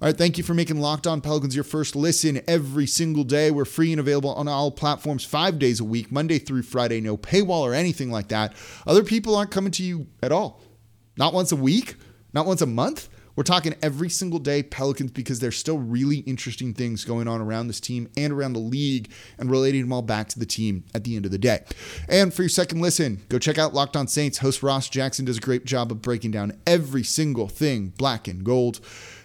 All 0.00 0.08
right, 0.08 0.16
thank 0.16 0.38
you 0.38 0.44
for 0.44 0.54
making 0.54 0.80
Locked 0.80 1.06
On 1.06 1.20
Pelicans 1.20 1.54
your 1.54 1.62
first 1.62 1.94
listen 1.94 2.40
every 2.48 2.86
single 2.86 3.22
day. 3.22 3.50
We're 3.50 3.66
free 3.66 3.92
and 3.92 4.00
available 4.00 4.34
on 4.34 4.48
all 4.48 4.70
platforms 4.70 5.24
five 5.24 5.58
days 5.58 5.78
a 5.78 5.84
week, 5.84 6.10
Monday 6.10 6.38
through 6.38 6.62
Friday, 6.62 7.02
no 7.02 7.18
paywall 7.18 7.60
or 7.60 7.74
anything 7.74 8.10
like 8.10 8.28
that. 8.28 8.54
Other 8.86 9.04
people 9.04 9.36
aren't 9.36 9.50
coming 9.50 9.72
to 9.72 9.82
you 9.82 10.06
at 10.22 10.32
all. 10.32 10.62
Not 11.18 11.34
once 11.34 11.52
a 11.52 11.56
week, 11.56 11.96
not 12.32 12.46
once 12.46 12.62
a 12.62 12.66
month. 12.66 13.10
We're 13.36 13.42
talking 13.42 13.74
every 13.82 14.10
single 14.10 14.38
day 14.38 14.62
Pelicans 14.62 15.10
because 15.10 15.40
there's 15.40 15.56
still 15.56 15.78
really 15.78 16.18
interesting 16.18 16.72
things 16.72 17.04
going 17.04 17.26
on 17.26 17.40
around 17.40 17.66
this 17.66 17.80
team 17.80 18.08
and 18.16 18.32
around 18.32 18.52
the 18.52 18.60
league 18.60 19.10
and 19.38 19.50
relating 19.50 19.82
them 19.82 19.92
all 19.92 20.02
back 20.02 20.28
to 20.28 20.38
the 20.38 20.46
team 20.46 20.84
at 20.94 21.02
the 21.02 21.16
end 21.16 21.24
of 21.24 21.32
the 21.32 21.38
day. 21.38 21.64
And 22.08 22.32
for 22.32 22.42
your 22.42 22.48
second 22.48 22.80
listen, 22.80 23.22
go 23.28 23.40
check 23.40 23.58
out 23.58 23.74
Locked 23.74 23.96
On 23.96 24.06
Saints. 24.06 24.38
Host 24.38 24.62
Ross 24.62 24.88
Jackson 24.88 25.24
does 25.24 25.38
a 25.38 25.40
great 25.40 25.64
job 25.64 25.90
of 25.90 26.00
breaking 26.00 26.30
down 26.30 26.52
every 26.64 27.02
single 27.02 27.48
thing 27.48 27.92
black 27.96 28.28
and 28.28 28.44
gold. 28.44 28.80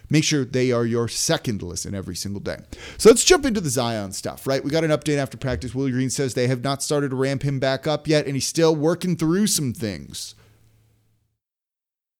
Make 0.10 0.24
sure 0.24 0.43
they 0.43 0.72
are 0.72 0.88
your 0.88 1.08
second 1.08 1.62
listen 1.62 1.93
every 1.93 2.15
single 2.15 2.41
day. 2.41 2.58
So 2.98 3.10
let's 3.10 3.24
jump 3.24 3.45
into 3.45 3.62
the 3.62 3.69
Zion 3.69 4.12
stuff, 4.12 4.48
right? 4.48 4.63
We 4.63 4.72
got 4.72 4.84
an 4.84 4.89
update 4.89 5.17
after 5.17 5.38
practice. 5.38 5.76
Willie 5.76 5.91
Green 5.91 6.10
says 6.10 6.34
they 6.34 6.48
have 6.48 6.63
not 6.63 6.82
started 6.82 7.10
to 7.12 7.15
ramp 7.15 7.43
him 7.43 7.60
back 7.60 7.86
up 7.86 8.08
yet, 8.08 8.26
and 8.26 8.36
he's 8.36 8.48
still 8.48 8.76
working 8.76 9.15
through 9.15 9.45
some 9.45 9.72
things 9.72 10.34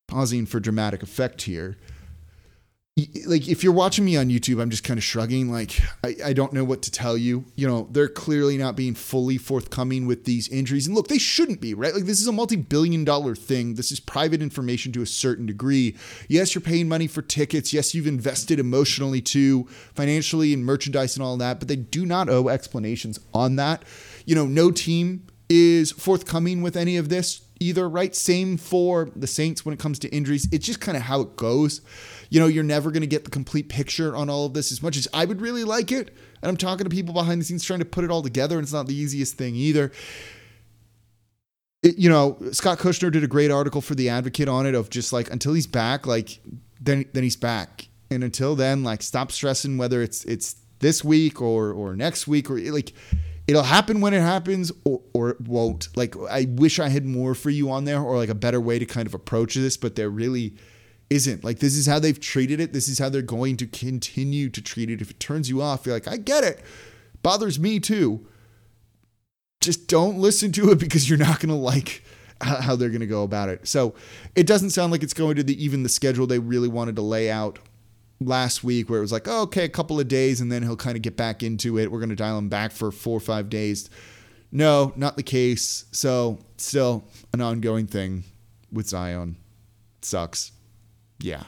pausing 0.10 0.45
for 0.45 0.60
dramatic 0.60 1.04
effect 1.04 1.43
here 1.43 1.78
like 3.26 3.48
if 3.48 3.63
you're 3.63 3.74
watching 3.74 4.06
me 4.06 4.17
on 4.17 4.30
YouTube, 4.30 4.62
I'm 4.62 4.69
just 4.69 4.84
kind 4.84 4.98
of 4.98 5.04
shrugging. 5.04 5.52
Like 5.52 5.80
I, 6.04 6.15
I 6.26 6.34
don't 6.34 6.54
know 6.54 6.63
what 6.63 6.82
to 6.84 6.91
tell 6.91 7.17
you. 7.17 7.45
You 7.56 7.67
know, 7.67 7.88
they're 7.91 8.10
clearly 8.10 8.58
not 8.58 8.76
being 8.76 8.95
fully 8.95 9.38
forthcoming 9.38 10.06
with 10.06 10.26
these 10.26 10.48
injuries. 10.48 10.88
And 10.88 10.95
look, 10.95 11.08
they 11.08 11.17
shouldn't 11.17 11.62
be, 11.62 11.74
right? 11.74 11.93
Like 11.93 12.06
this 12.06 12.19
is 12.19 12.28
a 12.28 12.32
multi-billion 12.32 13.04
dollar 13.04 13.36
thing. 13.36 13.76
This 13.76 13.91
is 13.91 14.00
private 14.00 14.41
information 14.41 14.91
to 14.93 15.02
a 15.02 15.06
certain 15.06 15.45
degree. 15.45 15.95
Yes, 16.28 16.56
you're 16.56 16.62
paying 16.62 16.89
money 16.89 17.08
for 17.08 17.22
tickets. 17.22 17.74
Yes, 17.74 17.93
you've 17.93 18.08
invested 18.08 18.60
emotionally 18.60 19.22
too, 19.22 19.67
financially 19.93 20.54
and 20.54 20.65
merchandise 20.65 21.15
and 21.15 21.24
all 21.24 21.38
that, 21.38 21.60
but 21.60 21.67
they 21.67 21.76
do 21.76 22.06
not 22.06 22.30
owe 22.30 22.50
explanations 22.50 23.19
on 23.34 23.56
that. 23.58 23.84
You 24.26 24.36
know, 24.36 24.45
no 24.45 24.72
team 24.72 25.28
is 25.50 25.91
forthcoming 25.91 26.62
with 26.62 26.78
any 26.78 26.98
of 26.98 27.10
this 27.10 27.41
either, 27.60 27.89
right? 27.89 28.15
Same 28.15 28.58
for 28.58 29.10
the 29.15 29.28
Saints 29.28 29.65
when 29.65 29.74
it 29.74 29.80
comes 29.80 30.00
to 30.00 30.10
injuries. 30.10 30.48
It's 30.52 30.65
just 30.65 30.80
kind 30.80 30.95
of 30.98 31.04
how 31.04 31.22
it 31.22 31.36
goes. 31.36 31.82
You 32.30 32.39
know, 32.39 32.48
you're 32.48 32.63
never 32.63 32.91
going 32.91 33.02
to 33.02 33.08
get 33.08 33.26
the 33.26 33.32
complete 33.32 33.69
picture 33.69 34.15
on 34.15 34.30
all 34.30 34.45
of 34.45 34.54
this 34.54 34.72
as 34.72 34.82
much 34.82 34.98
as 34.98 35.08
I 35.13 35.26
would 35.26 35.41
really 35.41 35.63
like 35.63 35.91
it. 35.91 36.10
And 36.41 36.50
I'm 36.50 36.58
talking 36.58 36.86
to 36.86 36.89
people 36.89 37.13
behind 37.13 37.41
the 37.41 37.45
scenes 37.45 37.63
trying 37.63 37.80
to 37.80 37.86
put 37.86 38.04
it 38.04 38.12
all 38.12 38.22
together, 38.22 38.58
and 38.58 38.63
it's 38.63 38.74
not 38.74 38.88
the 38.88 38.95
easiest 38.95 39.36
thing 39.36 39.56
either. 39.56 39.91
It, 41.84 41.98
you 41.98 42.10
know, 42.10 42.38
Scott 42.52 42.80
Kushner 42.80 43.12
did 43.12 43.24
a 43.24 43.28
great 43.28 43.52
article 43.52 43.82
for 43.82 43.95
the 43.95 44.10
Advocate 44.10 44.50
on 44.50 44.65
it 44.65 44.76
of 44.76 44.89
just 44.89 45.13
like 45.13 45.32
until 45.32 45.54
he's 45.54 45.67
back, 45.67 46.06
like 46.06 46.39
then 46.80 47.06
then 47.13 47.24
he's 47.24 47.38
back, 47.38 47.88
and 48.12 48.24
until 48.24 48.56
then, 48.56 48.84
like 48.84 49.02
stop 49.02 49.32
stressing 49.32 49.78
whether 49.78 50.02
it's 50.02 50.26
it's 50.26 50.58
this 50.80 51.04
week 51.04 51.41
or 51.41 51.72
or 51.72 51.95
next 51.95 52.28
week 52.28 52.50
or 52.50 52.60
like 52.72 52.93
it'll 53.49 53.63
happen 53.63 53.99
when 53.99 54.13
it 54.13 54.21
happens 54.21 54.71
or, 54.85 55.01
or 55.13 55.29
it 55.31 55.41
won't. 55.41 55.89
Like 55.97 56.15
I 56.29 56.47
wish 56.49 56.79
I 56.79 56.89
had 56.89 57.05
more 57.05 57.35
for 57.35 57.49
you 57.49 57.69
on 57.71 57.85
there 57.85 58.01
or 58.01 58.17
like 58.17 58.29
a 58.29 58.35
better 58.35 58.62
way 58.62 58.79
to 58.79 58.85
kind 58.85 59.07
of 59.07 59.13
approach 59.13 59.55
this, 59.55 59.77
but 59.77 59.95
there 59.95 60.09
really 60.09 60.55
isn't. 61.09 61.43
Like 61.43 61.59
this 61.59 61.75
is 61.75 61.85
how 61.85 61.99
they've 61.99 62.19
treated 62.19 62.59
it. 62.59 62.73
This 62.73 62.88
is 62.88 62.99
how 62.99 63.09
they're 63.09 63.21
going 63.21 63.57
to 63.57 63.67
continue 63.67 64.49
to 64.49 64.62
treat 64.62 64.89
it. 64.89 65.01
If 65.01 65.12
it 65.12 65.19
turns 65.19 65.49
you 65.49 65.62
off, 65.62 65.85
you're 65.85 65.95
like, 65.95 66.07
I 66.07 66.17
get 66.17 66.43
it. 66.43 66.62
Bothers 67.21 67.59
me 67.59 67.79
too 67.79 68.25
just 69.62 69.88
don't 69.88 70.17
listen 70.17 70.51
to 70.53 70.71
it 70.71 70.79
because 70.79 71.09
you're 71.09 71.19
not 71.19 71.39
going 71.39 71.49
to 71.49 71.55
like 71.55 72.03
how 72.41 72.75
they're 72.75 72.89
going 72.89 73.01
to 73.01 73.07
go 73.07 73.23
about 73.23 73.49
it. 73.49 73.67
So 73.67 73.93
it 74.35 74.47
doesn't 74.47 74.69
sound 74.69 74.91
like 74.91 75.03
it's 75.03 75.13
going 75.13 75.35
to 75.35 75.43
the, 75.43 75.62
even 75.63 75.83
the 75.83 75.89
schedule 75.89 76.25
they 76.25 76.39
really 76.39 76.69
wanted 76.69 76.95
to 76.95 77.01
lay 77.01 77.29
out 77.29 77.59
last 78.19 78.63
week, 78.63 78.89
where 78.89 78.99
it 78.99 79.01
was 79.01 79.12
like, 79.12 79.27
oh, 79.27 79.43
okay, 79.43 79.65
a 79.65 79.69
couple 79.69 79.99
of 79.99 80.08
days, 80.08 80.41
and 80.41 80.51
then 80.51 80.63
he'll 80.63 80.75
kind 80.75 80.95
of 80.95 81.01
get 81.01 81.15
back 81.15 81.43
into 81.43 81.77
it. 81.79 81.91
We're 81.91 81.99
going 81.99 82.10
to 82.10 82.15
dial 82.15 82.38
him 82.38 82.49
back 82.49 82.71
for 82.71 82.91
four 82.91 83.17
or 83.17 83.21
five 83.21 83.49
days. 83.49 83.89
No, 84.51 84.93
not 84.95 85.15
the 85.15 85.23
case. 85.23 85.86
So 85.91 86.39
still 86.58 87.05
an 87.34 87.41
ongoing 87.41 87.88
thing 87.88 88.23
with 88.71 88.88
Zion. 88.88 89.38
Sucks. 90.01 90.51
Yeah. 91.19 91.43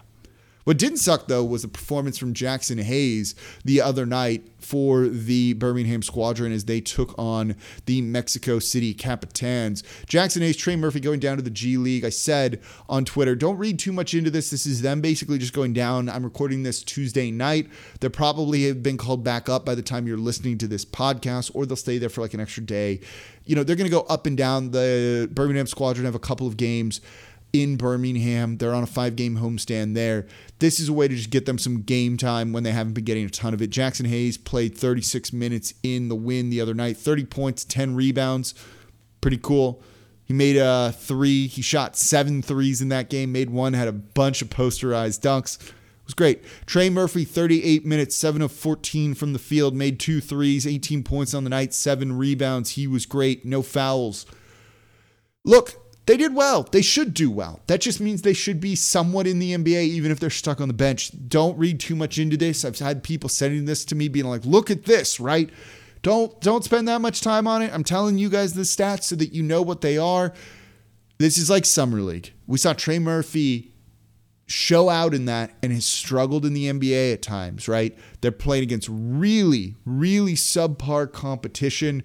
What 0.64 0.78
didn't 0.78 0.98
suck 0.98 1.28
though 1.28 1.44
was 1.44 1.64
the 1.64 1.68
performance 1.68 2.18
from 2.18 2.34
Jaxson 2.34 2.82
Hayes 2.82 3.36
the 3.64 3.82
other 3.82 4.06
night 4.06 4.48
for 4.60 5.08
the 5.08 5.54
Birmingham 5.54 6.04
Squadron 6.04 6.52
as 6.52 6.66
they 6.66 6.80
took 6.80 7.18
on 7.18 7.56
the 7.88 8.02
Mexico 8.02 8.60
City 8.60 8.94
Capitans. 8.94 9.84
Jaxson 10.08 10.42
Hayes, 10.42 10.56
Trey 10.56 10.76
Murphy 10.76 11.00
going 11.00 11.20
down 11.20 11.38
to 11.38 11.44
the 11.44 11.50
G 11.50 11.78
League. 11.78 12.06
I 12.06 12.10
said 12.10 12.62
on 12.88 13.06
Twitter, 13.06 13.36
don't 13.36 13.58
read 13.58 13.80
too 13.80 13.92
much 13.92 14.14
into 14.14 14.30
this. 14.30 14.50
This 14.50 14.66
is 14.66 14.82
them 14.82 15.02
basically 15.02 15.38
just 15.38 15.54
going 15.54 15.74
down. 15.74 16.10
I'm 16.10 16.24
recording 16.24 16.64
this 16.64 16.84
Tuesday 16.84 17.32
night. 17.32 17.68
They'll 18.00 18.12
probably 18.12 18.68
have 18.68 18.84
been 18.84 18.98
called 18.98 19.24
back 19.24 19.50
up 19.50 19.66
by 19.66 19.76
the 19.76 19.82
time 19.82 20.08
you're 20.08 20.18
listening 20.18 20.58
to 20.60 20.68
this 20.68 20.86
podcast, 20.86 21.52
or 21.54 21.66
they'll 21.66 21.76
stay 21.76 21.98
there 21.98 22.10
for 22.10 22.22
like 22.22 22.34
an 22.34 22.40
extra 22.40 22.64
day. 22.64 23.02
You 23.46 23.56
know, 23.56 23.64
they're 23.64 23.76
going 23.76 23.90
to 23.90 23.92
go 23.92 24.02
up 24.02 24.28
and 24.28 24.38
down. 24.38 24.72
The 24.72 25.28
Birmingham 25.32 25.68
Squadron 25.68 26.06
have 26.06 26.16
a 26.16 26.20
couple 26.20 26.48
of 26.48 26.58
games 26.58 27.02
in 27.54 27.78
Birmingham. 27.78 28.58
They're 28.58 28.74
on 28.74 28.84
a 28.84 28.88
five 28.88 29.16
game 29.16 29.38
homestand 29.38 29.94
there. 29.94 30.28
This 30.60 30.80
is 30.80 30.90
a 30.90 30.94
way 30.94 31.08
to 31.08 31.16
just 31.16 31.30
get 31.30 31.46
them 31.46 31.58
some 31.58 31.82
game 31.82 32.18
time 32.18 32.54
when 32.54 32.64
they 32.64 32.72
haven't 32.72 32.94
been 32.94 33.04
getting 33.04 33.26
a 33.26 33.30
ton 33.30 33.54
of 33.54 33.62
it. 33.62 33.72
Jaxson 33.72 34.08
Hayes 34.08 34.38
played 34.38 34.78
36 34.78 35.34
minutes 35.34 35.74
in 35.84 36.10
the 36.10 36.16
win 36.16 36.50
the 36.50 36.62
other 36.62 36.74
night, 36.74 36.98
30 36.98 37.26
points, 37.26 37.66
10 37.66 37.96
rebounds. 37.96 38.54
Pretty 39.20 39.38
cool. 39.38 39.84
He 40.24 40.34
made 40.34 40.56
a 40.56 40.94
three. 40.94 41.48
He 41.48 41.62
shot 41.62 41.98
seven 41.98 42.42
threes 42.42 42.82
in 42.82 42.90
that 42.90 43.10
game, 43.10 43.34
made 43.34 43.50
one, 43.50 43.74
had 43.74 43.90
a 43.90 43.92
bunch 43.92 44.42
of 44.42 44.50
posterized 44.50 45.20
dunks. 45.20 45.62
It 45.62 46.06
was 46.06 46.14
great. 46.14 46.44
Trey 46.66 46.90
Murphy, 46.90 47.26
38 47.26 47.86
minutes, 47.86 48.16
7 48.16 48.42
of 48.42 48.52
14 48.52 49.14
from 49.14 49.34
the 49.34 49.40
field, 49.40 49.76
made 49.76 50.00
two 50.00 50.22
threes, 50.22 50.66
18 50.66 51.04
points 51.04 51.34
on 51.34 51.44
the 51.44 51.50
night, 51.50 51.74
seven 51.74 52.18
rebounds. 52.18 52.72
He 52.72 52.88
was 52.88 53.06
great. 53.06 53.46
No 53.46 53.62
fouls. 53.62 54.26
Look, 55.44 55.81
they 56.08 56.18
did 56.18 56.34
well. 56.34 56.64
They 56.64 56.82
should 56.82 57.14
do 57.14 57.30
well. 57.30 57.62
That 57.68 57.82
just 57.82 58.02
means 58.02 58.22
they 58.22 58.34
should 58.34 58.60
be 58.60 58.76
somewhat 58.76 59.28
in 59.28 59.40
the 59.40 59.54
NBA, 59.54 59.84
even 59.84 60.12
if 60.12 60.20
they're 60.20 60.30
stuck 60.30 60.60
on 60.60 60.68
the 60.68 60.74
bench. 60.74 61.12
Don't 61.28 61.58
read 61.58 61.80
too 61.80 61.96
much 61.96 62.18
into 62.18 62.38
this. 62.38 62.66
I've 62.66 62.80
had 62.80 63.04
people 63.04 63.30
sending 63.30 63.66
this 63.66 63.86
to 63.86 63.96
me, 63.96 64.08
being 64.08 64.26
like, 64.26 64.46
"Look 64.46 64.72
at 64.72 64.86
this," 64.86 65.20
right? 65.20 65.50
Don't 66.02 66.40
don't 66.42 66.64
spend 66.64 66.88
that 66.88 67.02
much 67.02 67.22
time 67.22 67.46
on 67.46 67.62
it. 67.62 67.72
I'm 67.72 67.84
telling 67.84 68.18
you 68.18 68.30
guys 68.30 68.54
the 68.54 68.62
stats 68.62 69.04
so 69.04 69.16
that 69.18 69.34
you 69.34 69.44
know 69.44 69.62
what 69.62 69.82
they 69.82 69.98
are. 69.98 70.34
This 71.20 71.38
is 71.38 71.52
like 71.52 71.66
summer 71.66 72.02
league. 72.02 72.34
We 72.48 72.58
saw 72.58 72.74
Trey 72.74 72.98
Murphy 72.98 73.72
show 74.48 74.90
out 74.90 75.14
in 75.14 75.26
that 75.26 75.54
and 75.62 75.72
has 75.72 75.86
struggled 75.86 76.46
in 76.46 76.54
the 76.54 76.68
NBA 76.68 77.14
at 77.14 77.22
times, 77.22 77.68
right? 77.68 77.98
They're 78.20 78.32
playing 78.32 78.64
against 78.64 78.90
really, 78.92 79.76
really 79.86 80.34
subpar 80.34 81.12
competition. 81.12 82.04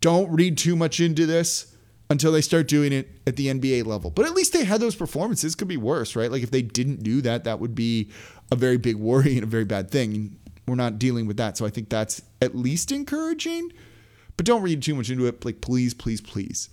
Don't 0.00 0.30
read 0.30 0.58
too 0.58 0.76
much 0.76 1.00
into 1.00 1.24
this 1.24 1.73
until 2.10 2.32
they 2.32 2.40
start 2.40 2.68
doing 2.68 2.92
it 2.92 3.08
at 3.26 3.36
the 3.36 3.46
NBA 3.46 3.86
level. 3.86 4.10
But 4.10 4.26
at 4.26 4.32
least 4.32 4.52
they 4.52 4.64
had 4.64 4.80
those 4.80 4.94
performances. 4.94 5.54
Could 5.54 5.68
be 5.68 5.76
worse, 5.76 6.14
right? 6.16 6.30
Like 6.30 6.42
if 6.42 6.50
they 6.50 6.62
didn't 6.62 7.02
do 7.02 7.20
that, 7.22 7.44
that 7.44 7.60
would 7.60 7.74
be 7.74 8.10
a 8.52 8.56
very 8.56 8.76
big 8.76 8.96
worry 8.96 9.34
and 9.34 9.44
a 9.44 9.46
very 9.46 9.64
bad 9.64 9.90
thing. 9.90 10.36
We're 10.66 10.74
not 10.74 10.98
dealing 10.98 11.26
with 11.26 11.36
that. 11.38 11.56
So 11.56 11.66
I 11.66 11.70
think 11.70 11.88
that's 11.88 12.22
at 12.40 12.54
least 12.54 12.92
encouraging. 12.92 13.72
But 14.36 14.46
don't 14.46 14.62
read 14.62 14.82
too 14.82 14.94
much 14.94 15.10
into 15.10 15.26
it. 15.26 15.44
Like, 15.44 15.60
please, 15.60 15.94
please, 15.94 16.20
please. 16.20 16.68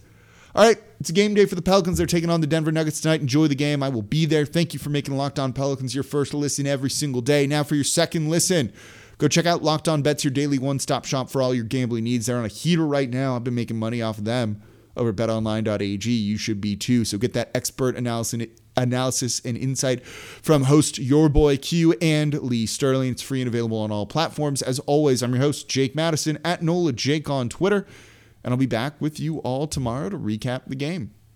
All 0.54 0.66
right, 0.66 0.78
it's 1.00 1.10
a 1.10 1.14
game 1.14 1.34
day 1.34 1.46
for 1.46 1.56
the 1.56 1.62
Pelicans. 1.62 1.98
They're 1.98 2.08
taking 2.08 2.30
on 2.30 2.42
the 2.42 2.48
Denver 2.48 2.74
Nuggets 2.74 3.00
tonight. 3.00 3.22
Enjoy 3.22 3.48
the 3.48 3.56
game. 3.56 3.82
I 3.82 3.88
will 3.88 4.02
be 4.02 4.26
there. 4.26 4.46
Thank 4.46 4.74
you 4.74 4.80
for 4.80 4.90
making 4.90 5.16
Locked 5.16 5.40
On 5.40 5.54
Pelicans 5.54 5.96
your 5.96 6.04
first 6.04 6.34
listen 6.34 6.68
every 6.68 6.90
single 6.90 7.22
day. 7.22 7.48
Now 7.48 7.64
for 7.64 7.76
your 7.76 7.86
second 7.86 8.30
listen. 8.30 8.74
Go 9.18 9.30
check 9.30 9.46
out 9.46 9.64
Locked 9.64 9.88
On 9.88 10.02
Bets, 10.02 10.26
your 10.26 10.32
daily 10.32 10.60
one 10.60 10.80
stop 10.80 11.06
shop 11.06 11.30
for 11.30 11.42
all 11.42 11.54
your 11.54 11.64
gambling 11.64 12.04
needs. 12.04 12.26
They're 12.26 12.38
on 12.38 12.44
a 12.44 12.50
heater 12.50 12.86
right 12.86 13.10
now. 13.10 13.36
I've 13.36 13.44
been 13.46 13.56
making 13.56 13.78
money 13.78 14.02
off 14.02 14.18
of 14.18 14.26
them 14.26 14.62
over 14.96 15.14
betonline.ag. 15.14 16.12
You 16.12 16.38
should 16.38 16.62
be 16.62 16.76
too. 16.76 17.06
So 17.06 17.18
get 17.18 17.34
that 17.34 17.52
expert 17.56 17.96
analysis 17.96 18.48
analysis 18.78 19.42
and 19.44 19.58
insight 19.58 20.06
from 20.06 20.64
host 20.64 20.98
your 20.98 21.30
boy 21.30 21.58
Q 21.58 21.94
and 22.02 22.34
Lee 22.42 22.66
Sterling. 22.66 23.12
It's 23.12 23.22
free 23.22 23.42
and 23.42 23.48
available 23.48 23.78
on 23.78 23.92
all 23.92 24.06
platforms. 24.06 24.62
As 24.62 24.80
always, 24.80 25.22
I'm 25.22 25.34
your 25.34 25.42
host 25.42 25.68
Jake 25.68 25.96
Madison 25.96 26.40
at 26.46 26.62
Nola 26.62 26.94
Jake 26.94 27.30
on 27.30 27.50
Twitter, 27.50 27.86
and 28.44 28.54
I'll 28.54 28.58
be 28.58 28.66
back 28.66 29.00
with 29.02 29.20
you 29.20 29.40
all 29.40 29.68
tomorrow 29.68 30.10
to 30.10 30.18
recap 30.18 30.62
the 30.68 30.76
game. 30.76 31.12